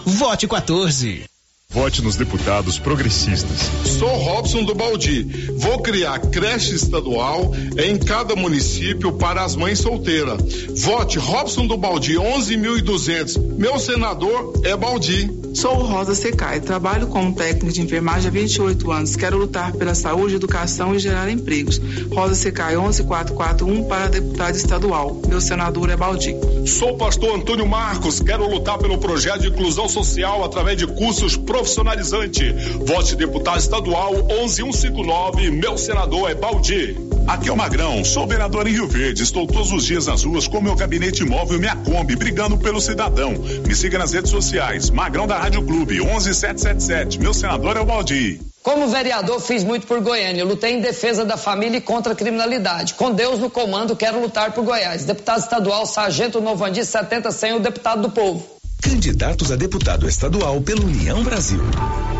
[0.05, 1.32] Vote 14.
[1.73, 3.61] Vote nos deputados progressistas.
[3.97, 5.23] Sou Robson do Baldi.
[5.55, 10.39] Vou criar creche estadual em cada município para as mães solteiras.
[10.75, 13.57] Vote Robson do Baldi 11.200.
[13.57, 15.41] Meu senador é Baldi.
[15.55, 16.59] Sou Rosa Secai.
[16.59, 19.15] Trabalho como técnico de enfermagem há 28 anos.
[19.15, 21.79] Quero lutar pela saúde, educação e gerar empregos.
[22.11, 25.21] Rosa Secai 11441 para deputado estadual.
[25.27, 26.35] Meu senador é Baldi.
[26.67, 28.19] Sou pastor Antônio Marcos.
[28.19, 32.51] Quero lutar pelo projeto de inclusão social através de cursos profissionais profissionalizante.
[32.85, 36.97] Vote deputado estadual 11159, meu senador é Baldi.
[37.25, 39.23] Aqui é o Magrão, sou vereador em Rio Verde.
[39.23, 42.81] Estou todos os dias nas ruas com meu gabinete móvel e minha Kombi, brigando pelo
[42.81, 43.33] cidadão.
[43.65, 44.89] Me siga nas redes sociais.
[44.89, 47.19] Magrão da Rádio Clube, 11777.
[47.19, 48.41] Meu senador é o Baldi.
[48.61, 50.43] Como vereador, fiz muito por Goiânia.
[50.43, 52.93] Lutei em defesa da família e contra a criminalidade.
[52.93, 55.05] Com Deus no comando, quero lutar por Goiás.
[55.05, 58.52] Deputado estadual, Sargento Novandi, 70 100, o deputado do povo.
[58.83, 61.61] Candidatos a deputado estadual pela União Brasil.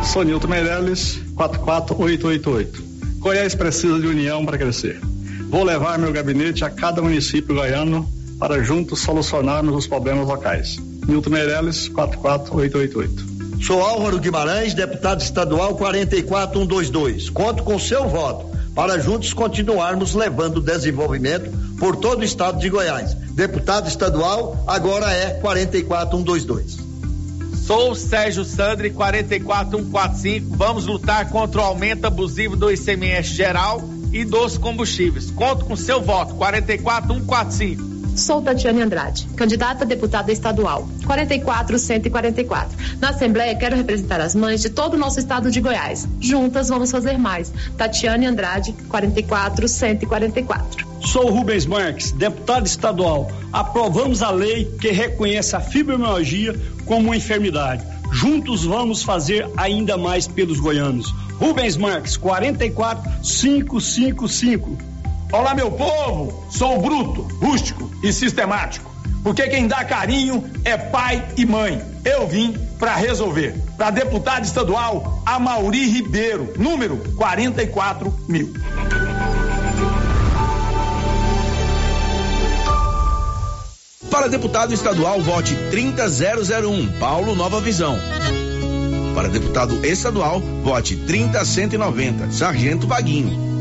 [0.02, 2.84] Sou Nilton Meirelles, 44888.
[3.20, 4.98] Goiás precisa de união para crescer.
[5.50, 8.10] Vou levar meu gabinete a cada município goiano
[8.40, 10.80] para juntos solucionarmos os problemas locais.
[11.06, 13.62] Nilton Meirelles, 44888.
[13.62, 17.30] Sou Álvaro Guimarães, deputado estadual 44122.
[17.30, 23.14] Conto com seu voto para juntos continuarmos levando desenvolvimento por todo o estado de Goiás.
[23.14, 26.78] Deputado estadual agora é 44122.
[27.66, 30.56] Sou Sérgio Sandri, 44145.
[30.58, 33.82] Vamos lutar contra o aumento abusivo do ICMS geral
[34.12, 35.32] e dos combustíveis.
[35.32, 37.93] Conto com seu voto, 44145.
[38.16, 42.78] Sou Tatiane Andrade, candidata a deputada estadual, 44144.
[43.00, 46.08] Na Assembleia, quero representar as mães de todo o nosso estado de Goiás.
[46.20, 47.52] Juntas vamos fazer mais.
[47.76, 50.88] Tatiane Andrade, 44144.
[51.02, 53.32] Sou Rubens Marques, deputado estadual.
[53.52, 56.54] Aprovamos a lei que reconhece a fibromialgia
[56.86, 57.84] como uma enfermidade.
[58.12, 61.12] Juntos vamos fazer ainda mais pelos goianos.
[61.40, 64.93] Rubens Marques, 44555.
[65.34, 66.46] Olá, meu povo!
[66.48, 68.88] Sou bruto, rústico e sistemático.
[69.24, 71.84] Porque quem dá carinho é pai e mãe.
[72.06, 73.60] Eu vim para resolver.
[73.76, 78.54] Para deputado estadual, Amauri Ribeiro, número 44 mil.
[84.12, 87.98] Para deputado estadual, vote 30001, Paulo Nova Visão.
[89.16, 93.53] Para deputado estadual, vote 30190, Sargento Vaguinho.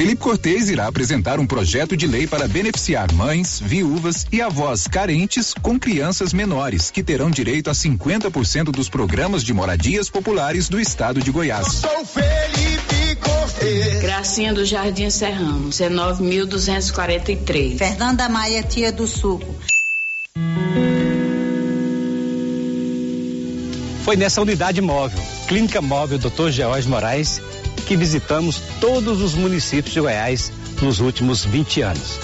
[0.00, 5.52] Felipe Cortez irá apresentar um projeto de lei para beneficiar mães, viúvas e avós carentes
[5.52, 11.20] com crianças menores, que terão direito a 50% dos programas de moradias populares do estado
[11.20, 11.66] de Goiás.
[11.66, 14.00] Eu sou Felipe Cortez.
[14.00, 17.76] Gracinha do Jardim Serrano, 19.243.
[17.76, 19.52] Fernanda Maia, tia do Suco.
[24.04, 26.50] Foi nessa unidade móvel, Clínica Móvel Dr.
[26.50, 27.42] George Moraes,
[27.88, 30.52] que visitamos todos os municípios de Goiás
[30.82, 32.18] nos últimos 20 anos.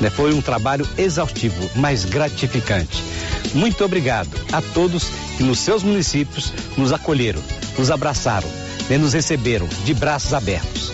[0.00, 3.04] Né, foi um trabalho exaustivo, mas gratificante.
[3.52, 7.42] Muito obrigado a todos que nos seus municípios nos acolheram,
[7.78, 8.48] nos abraçaram,
[8.88, 10.90] né, nos receberam de braços abertos.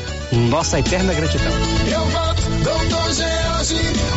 [0.50, 1.52] Nossa eterna gratidão.
[1.88, 3.76] Eu voto, doutor George,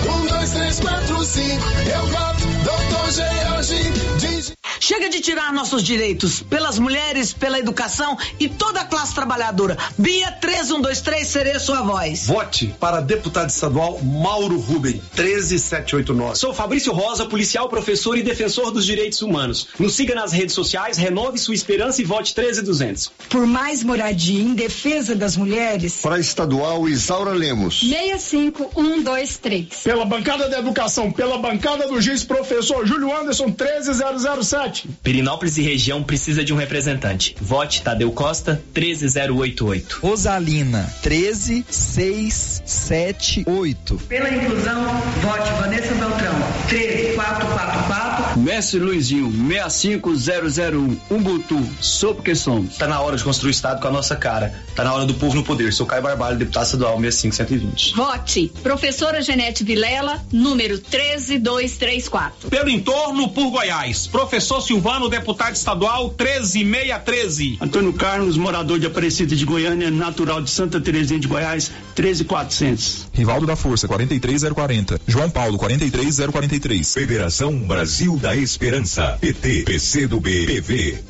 [0.09, 1.67] um, dois, três, quatro, cinco.
[1.85, 4.58] Eu voto, doutor George,
[4.89, 9.77] Chega de tirar nossos direitos pelas mulheres, pela educação e toda a classe trabalhadora.
[9.95, 12.25] Bia 3123, serei sua voz.
[12.25, 16.39] Vote para deputado estadual Mauro Ruben, 13789.
[16.39, 19.67] Sou Fabrício Rosa, policial, professor e defensor dos direitos humanos.
[19.77, 23.11] Nos siga nas redes sociais, renove sua esperança e vote 13200.
[23.29, 25.99] Por mais moradia em defesa das mulheres.
[26.01, 27.81] Para estadual Isaura Lemos.
[27.81, 29.83] 65123.
[29.83, 34.78] Pela bancada da educação, pela bancada do juiz professor Júlio Anderson, 13007.
[35.03, 37.35] Pirinópolis e região precisa de um representante.
[37.39, 39.99] Vote Tadeu Costa 13088.
[40.01, 43.97] Rosalina 13678.
[44.07, 44.83] Pela inclusão,
[45.21, 46.35] vote Vanessa Beltrão
[46.69, 48.39] 13444.
[48.39, 50.99] Mestre Luizinho 65001.
[51.09, 52.77] Umbutu, sou porque somos.
[52.77, 54.53] Tá na hora de construir o estado com a nossa cara.
[54.75, 55.73] Tá na hora do povo no poder.
[55.73, 57.95] Sou Caio Barbalho, deputado estadual 65120.
[57.95, 62.49] Vote professora Genete Vilela, número 13234.
[62.49, 67.57] Pelo entorno por Goiás, professor Silvano, deputado estadual 13613.
[67.61, 73.07] Antônio Carlos, morador de Aparecida de Goiânia, natural de Santa Terezinha de Goiás, 13400.
[73.11, 75.01] Rivaldo da Força 43040.
[75.07, 76.58] João Paulo 43043.
[76.93, 79.17] Federação Brasil da Esperança.
[79.21, 81.03] PT, PCdoB, PV.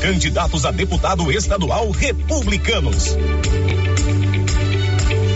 [0.00, 3.14] Candidatos a deputado estadual republicanos.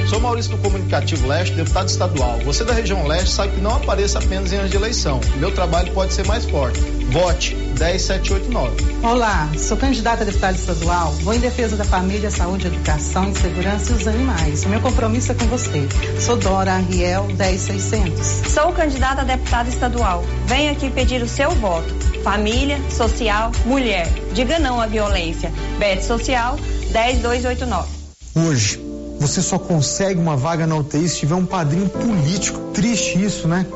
[0.09, 2.39] Sou Maurício do Comunicativo Leste, deputado estadual.
[2.41, 5.21] Você da região leste sabe que não apareça apenas em anos de eleição.
[5.37, 6.81] Meu trabalho pode ser mais forte.
[7.11, 8.85] Vote 10789.
[9.03, 11.13] Olá, sou candidata a deputada estadual.
[11.23, 14.65] Vou em defesa da família, saúde, educação, segurança e os animais.
[14.65, 15.89] O meu compromisso é com você.
[16.21, 18.27] Sou Dora Ariel 10600.
[18.53, 20.25] Sou candidata a deputada estadual.
[20.47, 21.95] Venho aqui pedir o seu voto.
[22.23, 24.09] Família, social, mulher.
[24.33, 25.53] Diga não à violência.
[25.79, 26.57] Bet Social
[26.91, 27.89] 10289.
[28.35, 28.81] Hoje
[29.21, 32.59] você só consegue uma vaga na UTI se tiver um padrinho político.
[32.73, 33.67] Triste isso, né?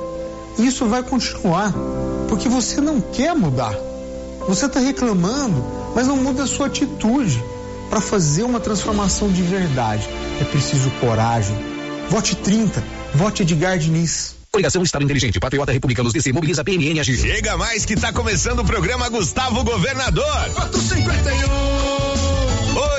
[0.58, 1.72] E isso vai continuar,
[2.28, 3.74] porque você não quer mudar.
[4.46, 5.64] Você está reclamando,
[5.94, 7.42] mas não muda a sua atitude.
[7.90, 10.06] Para fazer uma transformação de verdade,
[10.40, 11.56] é preciso coragem.
[12.10, 12.82] Vote 30,
[13.14, 14.36] vote Edgar Diniz.
[14.50, 17.18] Coligação Estado Inteligente, Patriota Republicanos DC, Mobiliza PMN Agir.
[17.18, 20.50] Chega mais que está começando o programa Gustavo Governador.
[20.54, 21.97] Voto 51.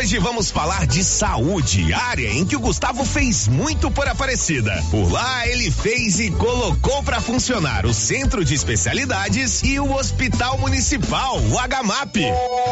[0.10, 4.84] Hoje vamos falar de saúde, área em que o Gustavo fez muito por Aparecida.
[4.90, 10.58] Por lá ele fez e colocou para funcionar o Centro de Especialidades e o Hospital
[10.58, 12.16] Municipal, o HMAP.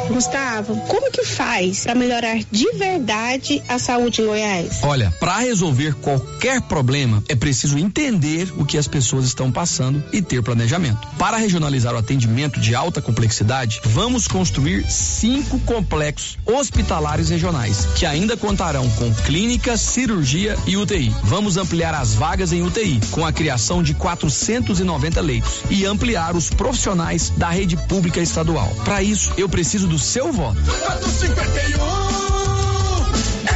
[0.08, 4.80] Gustavo, como que faz para melhorar de verdade a saúde em Goiás?
[4.82, 10.24] Olha, para resolver qualquer problema é preciso entender o que as pessoas estão passando e
[10.24, 11.08] ter planejamento.
[11.20, 18.38] Para regionalizar o atendimento de alta complexidade, vamos construir cinco complexos hospitalares regionais, que ainda
[18.38, 21.14] contarão com clínica, cirurgia e UTI.
[21.24, 26.50] Vamos ampliar as vagas em UTI, com a criação de 490 leitos e ampliar os
[26.50, 28.72] profissionais da rede pública estadual.
[28.84, 30.60] Para isso, eu preciso do seu voto.
[30.62, 32.18] Voto 51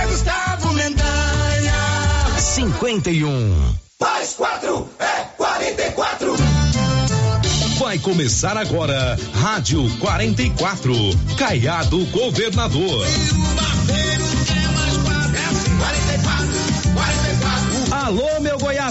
[0.02, 1.74] é Gustavo Mendanha.
[2.40, 3.76] 51.
[4.00, 6.11] Mais quatro é 44.
[7.82, 10.94] Vai começar agora, Rádio 44,
[11.36, 13.08] Caiado Governador.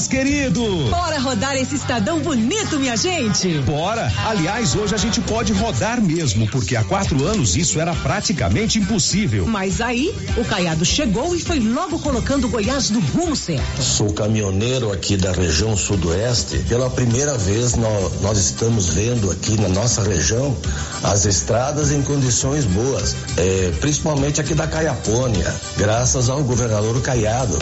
[0.01, 0.63] Goiás querido!
[0.91, 3.59] Bora rodar esse estadão bonito, minha gente!
[3.59, 4.11] Bora!
[4.27, 9.47] Aliás, hoje a gente pode rodar mesmo, porque há quatro anos isso era praticamente impossível.
[9.47, 13.83] Mas aí, o Caiado chegou e foi logo colocando o Goiás no rumo certo.
[13.83, 16.59] Sou caminhoneiro aqui da região sudoeste.
[16.69, 20.57] Pela primeira vez nós, nós estamos vendo aqui na nossa região
[21.03, 27.59] as estradas em condições boas, é, principalmente aqui da Caiapônia, graças ao governador Caiado.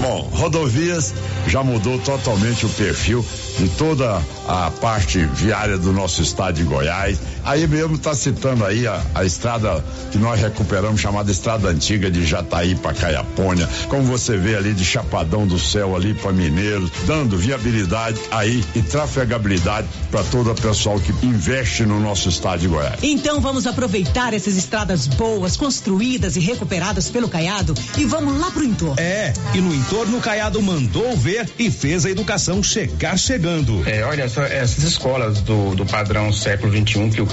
[0.00, 1.14] Bom, rodovias
[1.46, 3.24] já mudou totalmente o perfil
[3.58, 7.18] de toda a parte viária do nosso estado de Goiás.
[7.46, 12.26] Aí mesmo está citando aí a, a, estrada que nós recuperamos, chamada Estrada Antiga de
[12.26, 13.68] Jataí para Caiapônia.
[13.88, 18.82] Como você vê ali de Chapadão do Céu ali para Mineiros, dando viabilidade aí e
[18.82, 22.98] trafegabilidade para todo o pessoal que investe no nosso estado de Goiás.
[23.02, 28.64] Então vamos aproveitar essas estradas boas, construídas e recuperadas pelo Caiado e vamos lá pro
[28.64, 28.96] entorno.
[28.98, 33.88] É, e no entorno o Caiado mandou ver e fez a educação chegar chegando.
[33.88, 37.26] É, olha, essa, essas escolas do, do padrão século XXI que o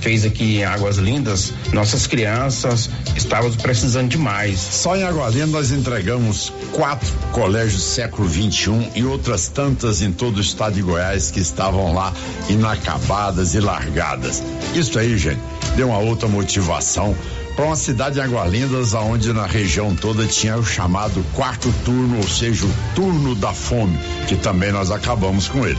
[0.00, 4.58] Fez aqui em Águas Lindas, nossas crianças estavam precisando demais.
[4.58, 10.38] Só em Águas Lindas nós entregamos quatro colégios século XXI e outras tantas em todo
[10.38, 12.12] o estado de Goiás que estavam lá
[12.48, 14.42] inacabadas e largadas.
[14.74, 15.40] Isso aí, gente,
[15.76, 17.14] deu uma outra motivação
[17.54, 22.28] para uma cidade de Agualindas, onde na região toda tinha o chamado quarto turno, ou
[22.28, 25.78] seja, o turno da fome, que também nós acabamos com ele.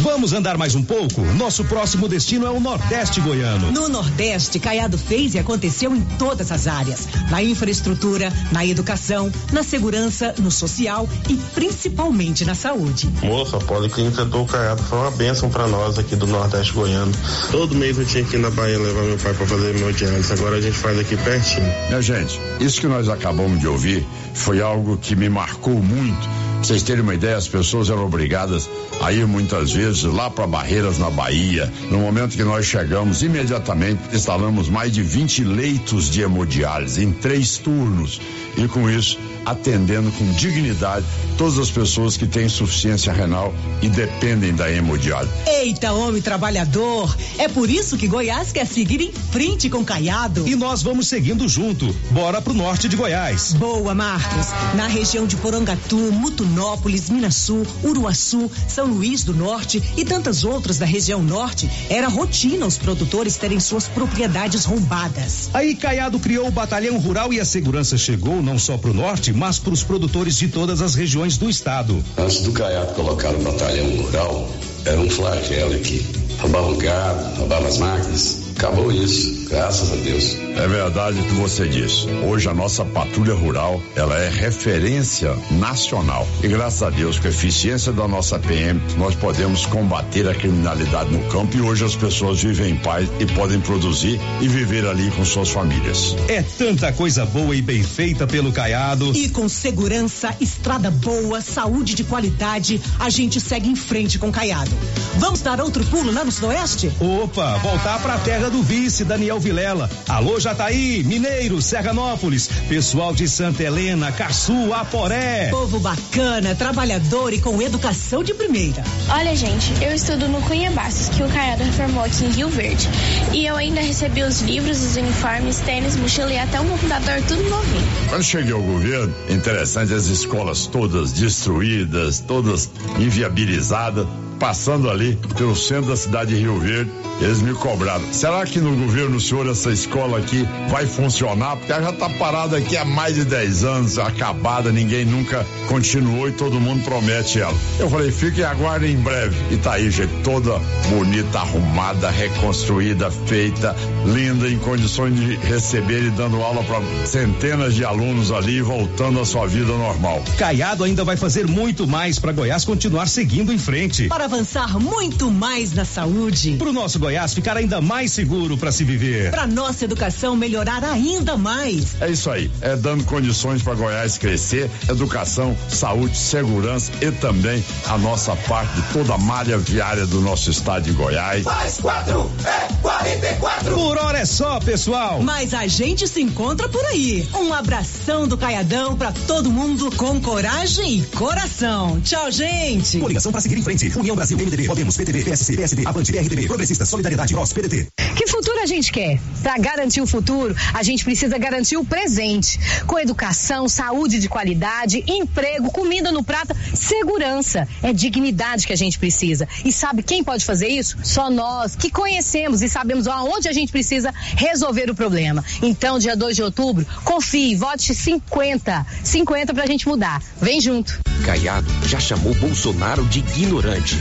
[0.00, 1.22] Vamos andar mais um pouco?
[1.34, 3.72] Nosso próximo destino é o Nordeste Goiano.
[3.72, 9.64] No Nordeste, Caiado fez e aconteceu em todas as áreas: na infraestrutura, na educação, na
[9.64, 13.10] segurança, no social e principalmente na saúde.
[13.22, 17.12] Moça, a Policlínica do Caiado foi uma bênção para nós aqui do Nordeste Goiano.
[17.50, 20.32] Todo mês eu tinha que ir na Bahia levar meu pai para fazer meu diálise.
[20.32, 21.70] Agora a gente faz aqui pertinho.
[22.00, 26.28] Gente, isso que nós acabamos de ouvir foi algo que me marcou muito.
[26.58, 28.68] Pra vocês terem uma ideia, as pessoas eram obrigadas
[29.00, 31.72] a ir muitas vezes lá para Barreiras na Bahia.
[31.90, 37.58] No momento que nós chegamos, imediatamente instalamos mais de 20 leitos de hemodiálise em três
[37.58, 38.20] turnos.
[38.56, 39.18] E com isso,
[39.50, 41.06] atendendo com dignidade
[41.36, 45.32] todas as pessoas que têm insuficiência renal e dependem da hemodiálise.
[45.46, 47.16] Eita, homem trabalhador!
[47.38, 50.46] É por isso que Goiás quer seguir em frente com Caiado.
[50.46, 51.94] E nós vamos seguindo junto.
[52.10, 53.52] Bora pro norte de Goiás.
[53.52, 54.48] Boa, Marcos.
[54.74, 60.78] Na região de Porangatu, Mutum Divinópolis, Minasul, Uruaçu, São Luís do Norte e tantas outras
[60.78, 65.50] da região norte, era rotina os produtores terem suas propriedades roubadas.
[65.54, 69.32] Aí Caiado criou o Batalhão Rural e a segurança chegou não só para o norte,
[69.38, 72.04] mas para os produtores de todas as regiões do estado.
[72.18, 74.50] Antes do Caiado colocar o batalhão rural,
[74.84, 76.04] era um flagelo aqui.
[76.40, 78.47] Roubava o gado, roubava as máquinas.
[78.58, 80.36] Acabou isso, graças a Deus.
[80.56, 82.08] É verdade o que você disse.
[82.26, 86.26] Hoje a nossa patrulha rural, ela é referência nacional.
[86.42, 91.12] E graças a Deus, com a eficiência da nossa PM, nós podemos combater a criminalidade
[91.12, 95.08] no campo e hoje as pessoas vivem em paz e podem produzir e viver ali
[95.12, 96.16] com suas famílias.
[96.26, 99.12] É tanta coisa boa e bem feita pelo Caiado.
[99.14, 104.76] E com segurança, estrada boa, saúde de qualidade, a gente segue em frente com Caiado.
[105.18, 106.90] Vamos dar outro pulo lá no Sudoeste?
[106.98, 109.90] Opa, voltar pra terra do vice, Daniel Vilela.
[110.08, 115.48] Alô, Jataí, Mineiro, Serranópolis, pessoal de Santa Helena, Caçu, Aporé.
[115.50, 118.82] Povo bacana, trabalhador e com educação de primeira.
[119.08, 122.88] Olha, gente, eu estudo no Cunha Bastos, que o Caiado reformou aqui em Rio Verde.
[123.32, 127.42] E eu ainda recebi os livros, os uniformes, tênis, mochila e até um computador, tudo
[127.48, 127.88] novinho.
[128.08, 134.06] Quando cheguei ao governo, interessante as escolas todas destruídas, todas inviabilizadas,
[134.38, 136.90] passando ali pelo centro da cidade de Rio Verde,
[137.20, 138.04] eles me cobraram.
[138.12, 141.56] Será que no governo senhor essa escola aqui vai funcionar?
[141.56, 146.28] Porque ela já está parada aqui há mais de 10 anos, acabada, ninguém nunca continuou
[146.28, 147.54] e todo mundo promete ela.
[147.78, 149.36] Eu falei, fiquem aguardem em breve.
[149.50, 150.58] E tá aí, gente, toda
[150.88, 153.74] bonita, arrumada, reconstruída, feita,
[154.06, 159.24] linda, em condições de receber e dando aula para centenas de alunos ali, voltando à
[159.24, 160.22] sua vida normal.
[160.38, 164.06] Caiado ainda vai fazer muito mais para Goiás continuar seguindo em frente.
[164.06, 166.56] Para avançar muito mais na saúde.
[166.58, 169.30] Para o nosso Goiás ficar ainda mais seguro para se viver.
[169.30, 171.96] Para nossa educação melhorar ainda mais.
[171.98, 177.96] É isso aí, é dando condições para Goiás crescer, educação, saúde, segurança e também a
[177.96, 181.44] nossa parte de toda a malha viária do nosso estado de Goiás.
[181.44, 183.74] Mais quatro é 44.
[183.74, 185.22] Por hora é só, pessoal.
[185.22, 187.26] Mas a gente se encontra por aí.
[187.34, 191.98] Um abração do Caiadão para todo mundo com coragem e coração.
[192.02, 192.98] Tchau, gente.
[192.98, 193.90] Coligação para seguir em frente.
[193.96, 197.86] União Brasil, MDB, Podemos, PTB, PSC, PSD, Avante, PRTB, Progressistas, Solidariedade, Nós, PDT.
[198.16, 199.20] Que futuro a gente quer?
[199.44, 202.58] Para garantir o futuro, a gente precisa garantir o presente.
[202.84, 207.68] Com educação, saúde de qualidade, emprego, comida no prato, segurança.
[207.80, 209.46] É dignidade que a gente precisa.
[209.64, 210.96] E sabe quem pode fazer isso?
[211.04, 215.44] Só nós, que conhecemos e sabemos aonde a gente precisa resolver o problema.
[215.62, 218.84] Então, dia 2 de outubro, confie, vote 50.
[219.04, 220.20] 50 pra gente mudar.
[220.42, 220.98] Vem junto.
[221.24, 223.96] Caiado já chamou Bolsonaro de ignorante.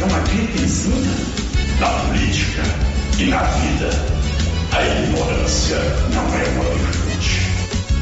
[0.00, 1.14] É uma gripezinha
[1.80, 2.62] na política
[3.18, 3.90] e na vida.
[4.72, 5.78] A ignorância
[6.12, 7.56] não é uma virtude.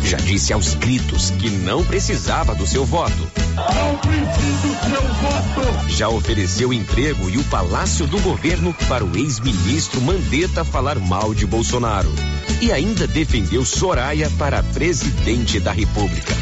[0.05, 3.29] Já disse aos gritos que não precisava do seu voto.
[3.57, 5.89] Não preciso do seu voto.
[5.89, 11.47] Já ofereceu emprego e o palácio do governo para o ex-ministro Mandetta falar mal de
[11.47, 12.13] Bolsonaro.
[12.61, 16.35] E ainda defendeu Soraya para presidente da República.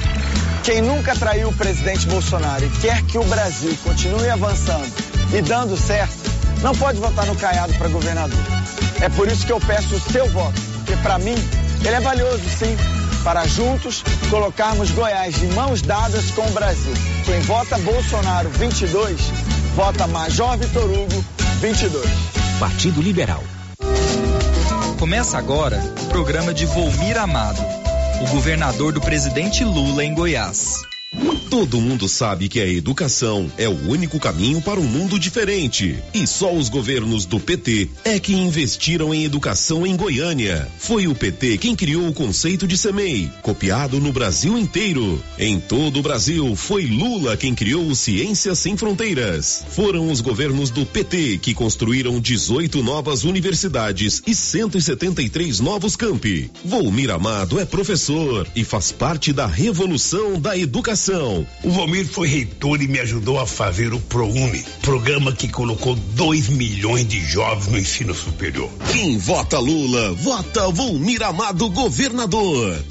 [0.64, 4.86] Quem nunca traiu o presidente Bolsonaro e quer que o Brasil continue avançando
[5.34, 6.30] e dando certo,
[6.62, 8.38] não pode votar no Caiado para governador.
[9.00, 11.34] É por isso que eu peço o seu voto, porque para mim
[11.84, 12.76] ele é valioso, sim,
[13.24, 16.94] para juntos colocarmos Goiás de mãos dadas com o Brasil.
[17.24, 19.20] Quem vota Bolsonaro 22,
[19.74, 21.24] vota Major Vitor Hugo
[21.60, 22.08] 22.
[22.60, 23.42] Partido Liberal.
[24.96, 27.60] Começa agora o programa de Volmir Amado,
[28.22, 30.91] o governador do presidente Lula em Goiás.
[31.50, 35.98] Todo mundo sabe que a educação é o único caminho para um mundo diferente.
[36.14, 40.66] E só os governos do PT é que investiram em educação em Goiânia.
[40.78, 45.22] Foi o PT quem criou o conceito de SEMEI, copiado no Brasil inteiro.
[45.38, 49.66] Em todo o Brasil, foi Lula quem criou o Ciências Sem Fronteiras.
[49.68, 56.50] Foram os governos do PT que construíram 18 novas universidades e 173 novos campi.
[56.64, 61.01] Volmir Amado é professor e faz parte da revolução da educação.
[61.64, 66.48] O Valmir foi reitor e me ajudou a fazer o ProUni, programa que colocou 2
[66.50, 68.70] milhões de jovens no ensino superior.
[68.92, 72.84] Quem vota Lula, vota Volmir Amado governador.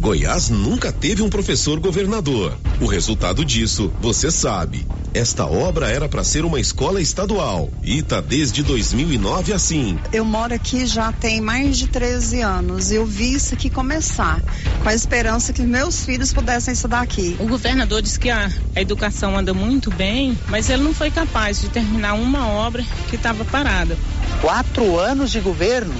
[0.00, 2.56] Goiás nunca teve um professor governador.
[2.80, 4.86] O resultado disso, você sabe.
[5.12, 9.98] Esta obra era para ser uma escola estadual e tá desde 2009 assim.
[10.10, 12.90] Eu moro aqui já tem mais de 13 anos.
[12.90, 14.40] Eu vi isso aqui começar,
[14.82, 17.36] com a esperança que meus filhos pudessem estudar aqui.
[17.38, 21.60] O governador disse que a, a educação anda muito bem, mas ele não foi capaz
[21.60, 23.98] de terminar uma obra que estava parada.
[24.40, 25.92] Quatro anos de governo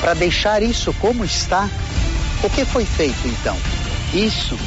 [0.00, 1.68] para deixar isso como está.
[2.42, 3.54] O que foi feito então?
[4.14, 4.58] Isso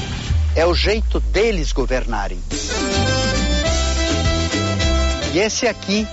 [0.55, 2.39] é o jeito deles governarem.
[5.33, 6.07] E esse aqui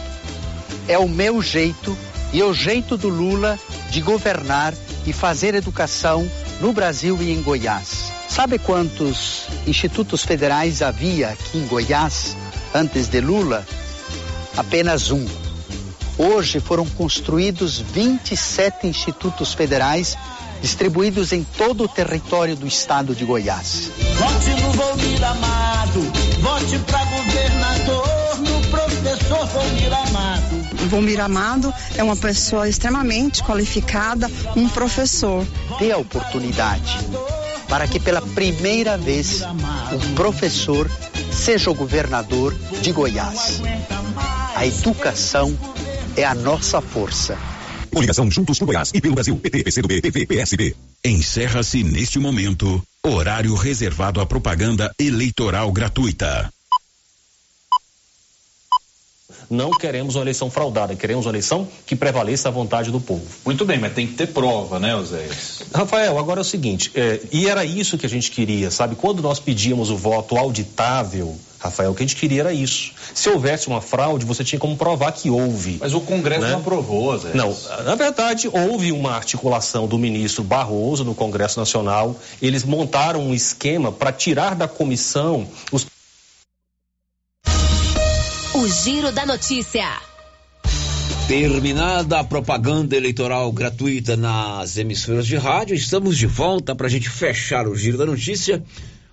[0.89, 1.95] é o meu jeito
[2.33, 3.59] e é o jeito do Lula
[3.91, 4.73] de governar
[5.07, 6.27] e fazer educação
[6.63, 8.11] no Brasil e em Goiás.
[8.27, 12.37] Sabe quantos institutos federais havia aqui em Goiás
[12.73, 13.67] antes de Lula?
[14.57, 15.27] Apenas um.
[16.17, 20.17] Hoje foram construídos 27 institutos federais
[20.61, 23.91] distribuídos em todo o território do estado de Goiás.
[24.17, 26.01] Vote no Volmir Amado,
[26.41, 30.89] vote para governador, no professor Volmir Amado.
[30.89, 35.47] Volmir Amado é uma pessoa extremamente qualificada, um professor.
[35.79, 36.99] Dê a oportunidade
[37.69, 39.43] para que pela primeira vez
[39.93, 40.91] um professor
[41.33, 43.63] seja o governador de Goiás.
[44.57, 45.57] A educação
[46.17, 47.39] é a nossa força.
[47.91, 49.37] Coligação Juntos por Goiás e pelo Brasil.
[49.37, 50.77] PT, PCdoB, PV, PSB.
[51.05, 56.51] Encerra-se neste momento horário reservado à propaganda eleitoral gratuita.
[59.51, 63.27] Não queremos uma eleição fraudada, queremos uma eleição que prevaleça a vontade do povo.
[63.45, 65.63] Muito bem, mas tem que ter prova, né, Oséias?
[65.75, 68.95] Rafael, agora é o seguinte, é, e era isso que a gente queria, sabe?
[68.95, 72.93] Quando nós pedíamos o voto auditável, Rafael, o que a gente queria era isso.
[73.15, 75.77] Se houvesse uma fraude, você tinha como provar que houve.
[75.79, 76.53] Mas o Congresso né?
[76.53, 77.35] não aprovou, Zé.
[77.35, 77.55] Não,
[77.85, 82.17] na verdade, houve uma articulação do ministro Barroso no Congresso Nacional.
[82.41, 85.87] Eles montaram um esquema para tirar da comissão os.
[88.55, 89.87] O Giro da Notícia.
[91.29, 97.09] Terminada a propaganda eleitoral gratuita nas emissoras de rádio, estamos de volta para a gente
[97.09, 98.65] fechar o Giro da Notícia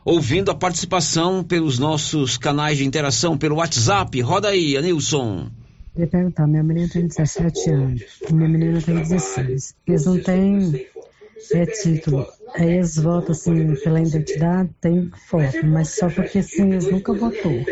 [0.07, 4.21] ouvindo a participação pelos nossos canais de interação, pelo WhatsApp.
[4.21, 5.51] Roda aí, Anilson.
[5.91, 8.01] Queria perguntar, minha menina tem 17 anos,
[8.31, 9.75] minha menina tem 16.
[9.85, 10.87] Eles não têm
[11.51, 12.25] é, título.
[12.55, 17.65] Aí eles votam assim pela identidade, tem foto, mas só porque sim, eles nunca votou.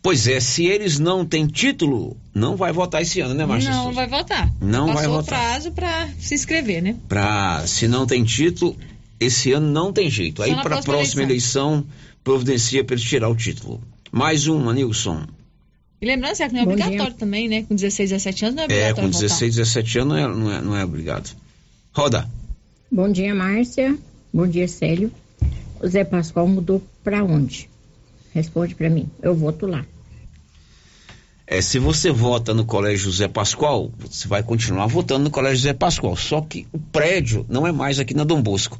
[0.00, 3.70] Pois é, se eles não têm título, não vai votar esse ano, né, Márcia?
[3.70, 4.52] Não vai votar.
[4.60, 5.38] Não Passou vai o votar.
[5.40, 6.96] prazo para se inscrever, né?
[7.08, 8.76] Pra, se não tem título,
[9.22, 10.38] esse ano não tem jeito.
[10.38, 11.84] Só Aí para a próxima próxima eleição.
[12.22, 13.80] providencia para ele tirar o título.
[14.10, 15.24] Mais um, Anilson.
[16.00, 17.62] E lembrando, certo, não é Bom obrigatório também, né?
[17.62, 20.52] Com 16, 17 anos não é É, obrigatório com 16, 17 anos não é, não
[20.52, 21.34] é, não é obrigado.
[21.92, 22.28] Roda.
[22.90, 23.96] Bom dia, Márcia.
[24.32, 25.12] Bom dia, Célio.
[25.80, 27.68] O Zé Pascoal mudou pra onde?
[28.34, 29.08] Responde pra mim.
[29.22, 29.84] Eu voto lá.
[31.46, 35.74] É, se você vota no Colégio José Pascoal, você vai continuar votando no Colégio José
[35.74, 36.16] Pascoal.
[36.16, 38.78] Só que o prédio não é mais aqui na Dom Bosco.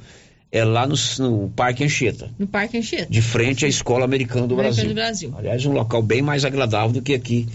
[0.54, 3.10] É lá no, no Parque Anchieta, No Parque Anchieta.
[3.10, 4.86] de frente à Escola Americana do Brasil.
[4.86, 5.34] do Brasil.
[5.34, 7.48] Aliás, um local bem mais agradável do que aqui,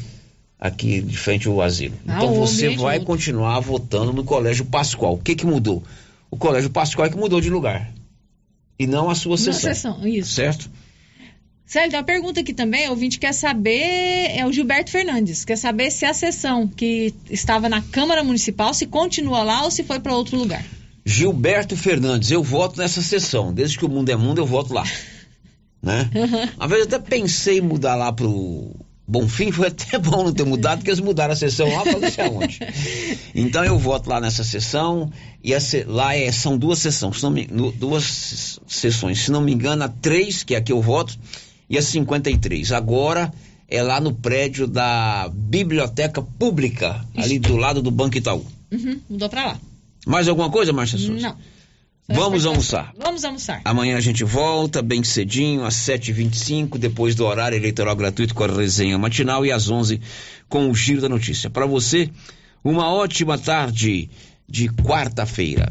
[0.59, 1.93] aqui de frente ao asilo.
[2.07, 5.13] Ah, então você ambiente vai continuar votando no Colégio Pascoal.
[5.13, 5.83] O que que mudou?
[6.31, 7.87] O Colégio Pascoal é que mudou de lugar.
[8.79, 9.73] E não a sua sessão.
[9.73, 10.31] sessão, isso.
[10.31, 10.67] Certo?
[11.67, 12.87] Célio, tem uma pergunta aqui também.
[12.87, 17.67] O ouvinte quer saber, é o Gilberto Fernandes, quer saber se a sessão que estava
[17.69, 20.65] na Câmara Municipal, se continua lá ou se foi para outro lugar.
[21.07, 23.53] Gilberto Fernandes, eu voto nessa sessão.
[23.53, 24.83] Desde que o mundo é mundo, eu voto lá.
[25.81, 26.09] Né?
[26.57, 28.75] Uma vez eu até pensei em mudar lá pro
[29.07, 32.11] Bonfim, foi até bom não ter mudado, porque eles mudaram a sessão lá para não
[32.11, 32.59] sei aonde.
[33.33, 35.09] Então eu voto lá nessa sessão,
[35.41, 39.39] e a lá é, são duas sessões, se não me- no- duas sessões, se não
[39.39, 41.17] me engano, a três, que é a que eu voto,
[41.69, 42.73] e a 53.
[42.73, 43.31] Agora
[43.69, 48.45] é lá no prédio da Biblioteca Pública, ali do lado do Banco Itaú.
[48.71, 49.59] Uhum, mudou para lá.
[50.07, 51.21] Mais alguma coisa, Márcia Souza?
[51.21, 51.37] Não.
[52.09, 52.93] Vamos almoçar.
[52.97, 53.61] Vamos almoçar.
[53.65, 58.47] Amanhã a gente volta bem cedinho, às 7h25, depois do horário eleitoral gratuito com a
[58.47, 59.99] resenha matinal e às 11
[60.47, 61.49] com o Giro da Notícia.
[61.49, 62.09] Para você,
[62.63, 64.09] uma ótima tarde
[64.47, 65.69] de quarta-feira.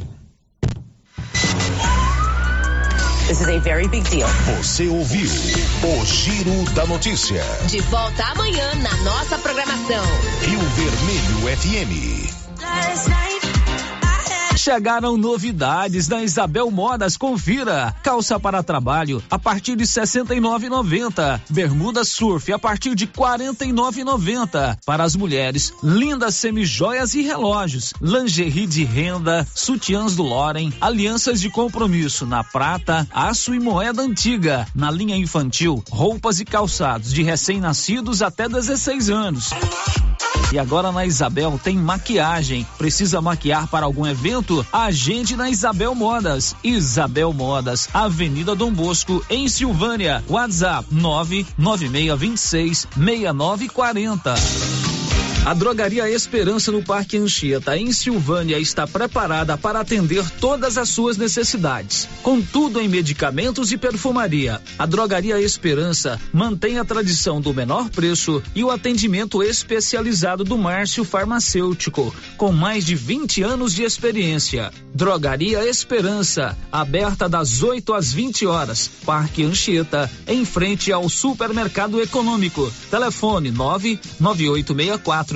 [3.29, 4.29] This is a very big deal.
[4.59, 7.43] Você ouviu o Giro da Notícia.
[7.67, 10.05] De volta amanhã na nossa programação.
[10.43, 13.26] Rio Vermelho FM.
[14.67, 17.95] Chegaram novidades na Isabel Modas, confira.
[18.03, 21.41] Calça para trabalho a partir de R$ 69,90.
[21.49, 24.77] Bermuda surf a partir de R$ 49,90.
[24.85, 27.95] Para as mulheres, lindas semijoias e relógios.
[28.03, 34.67] Lingerie de renda, sutiãs do Loren, alianças de compromisso na prata, aço e moeda antiga.
[34.75, 39.51] Na linha infantil, roupas e calçados de recém-nascidos até 16 anos.
[40.53, 42.67] E agora na Isabel tem maquiagem.
[42.79, 44.65] Precisa maquiar para algum evento?
[44.73, 46.55] Agende na Isabel Modas.
[46.63, 50.23] Isabel Modas, Avenida Dom Bosco, em Silvânia.
[50.29, 54.96] WhatsApp 99626 6940.
[55.47, 61.17] A Drogaria Esperança no Parque Anchieta, em Silvânia, está preparada para atender todas as suas
[61.17, 64.61] necessidades, com tudo em medicamentos e perfumaria.
[64.77, 71.05] A Drogaria Esperança mantém a tradição do menor preço e o atendimento especializado do Márcio
[71.05, 74.73] Farmacêutico, com mais de 20 anos de experiência.
[74.93, 78.91] Drogaria Esperança, aberta das 8 às 20 horas.
[79.05, 82.69] Parque Anchieta, em frente ao Supermercado Econômico.
[82.91, 85.36] Telefone 99864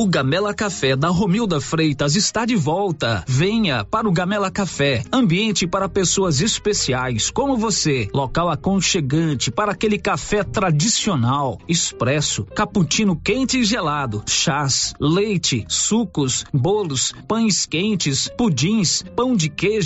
[0.00, 3.24] O Gamela Café da Romilda Freitas está de volta.
[3.26, 9.98] Venha para o Gamela Café, ambiente para pessoas especiais como você, local aconchegante para aquele
[9.98, 19.34] café tradicional, expresso, cappuccino quente e gelado, chás, leite, sucos, bolos, pães quentes, pudins, pão
[19.34, 19.78] de queijo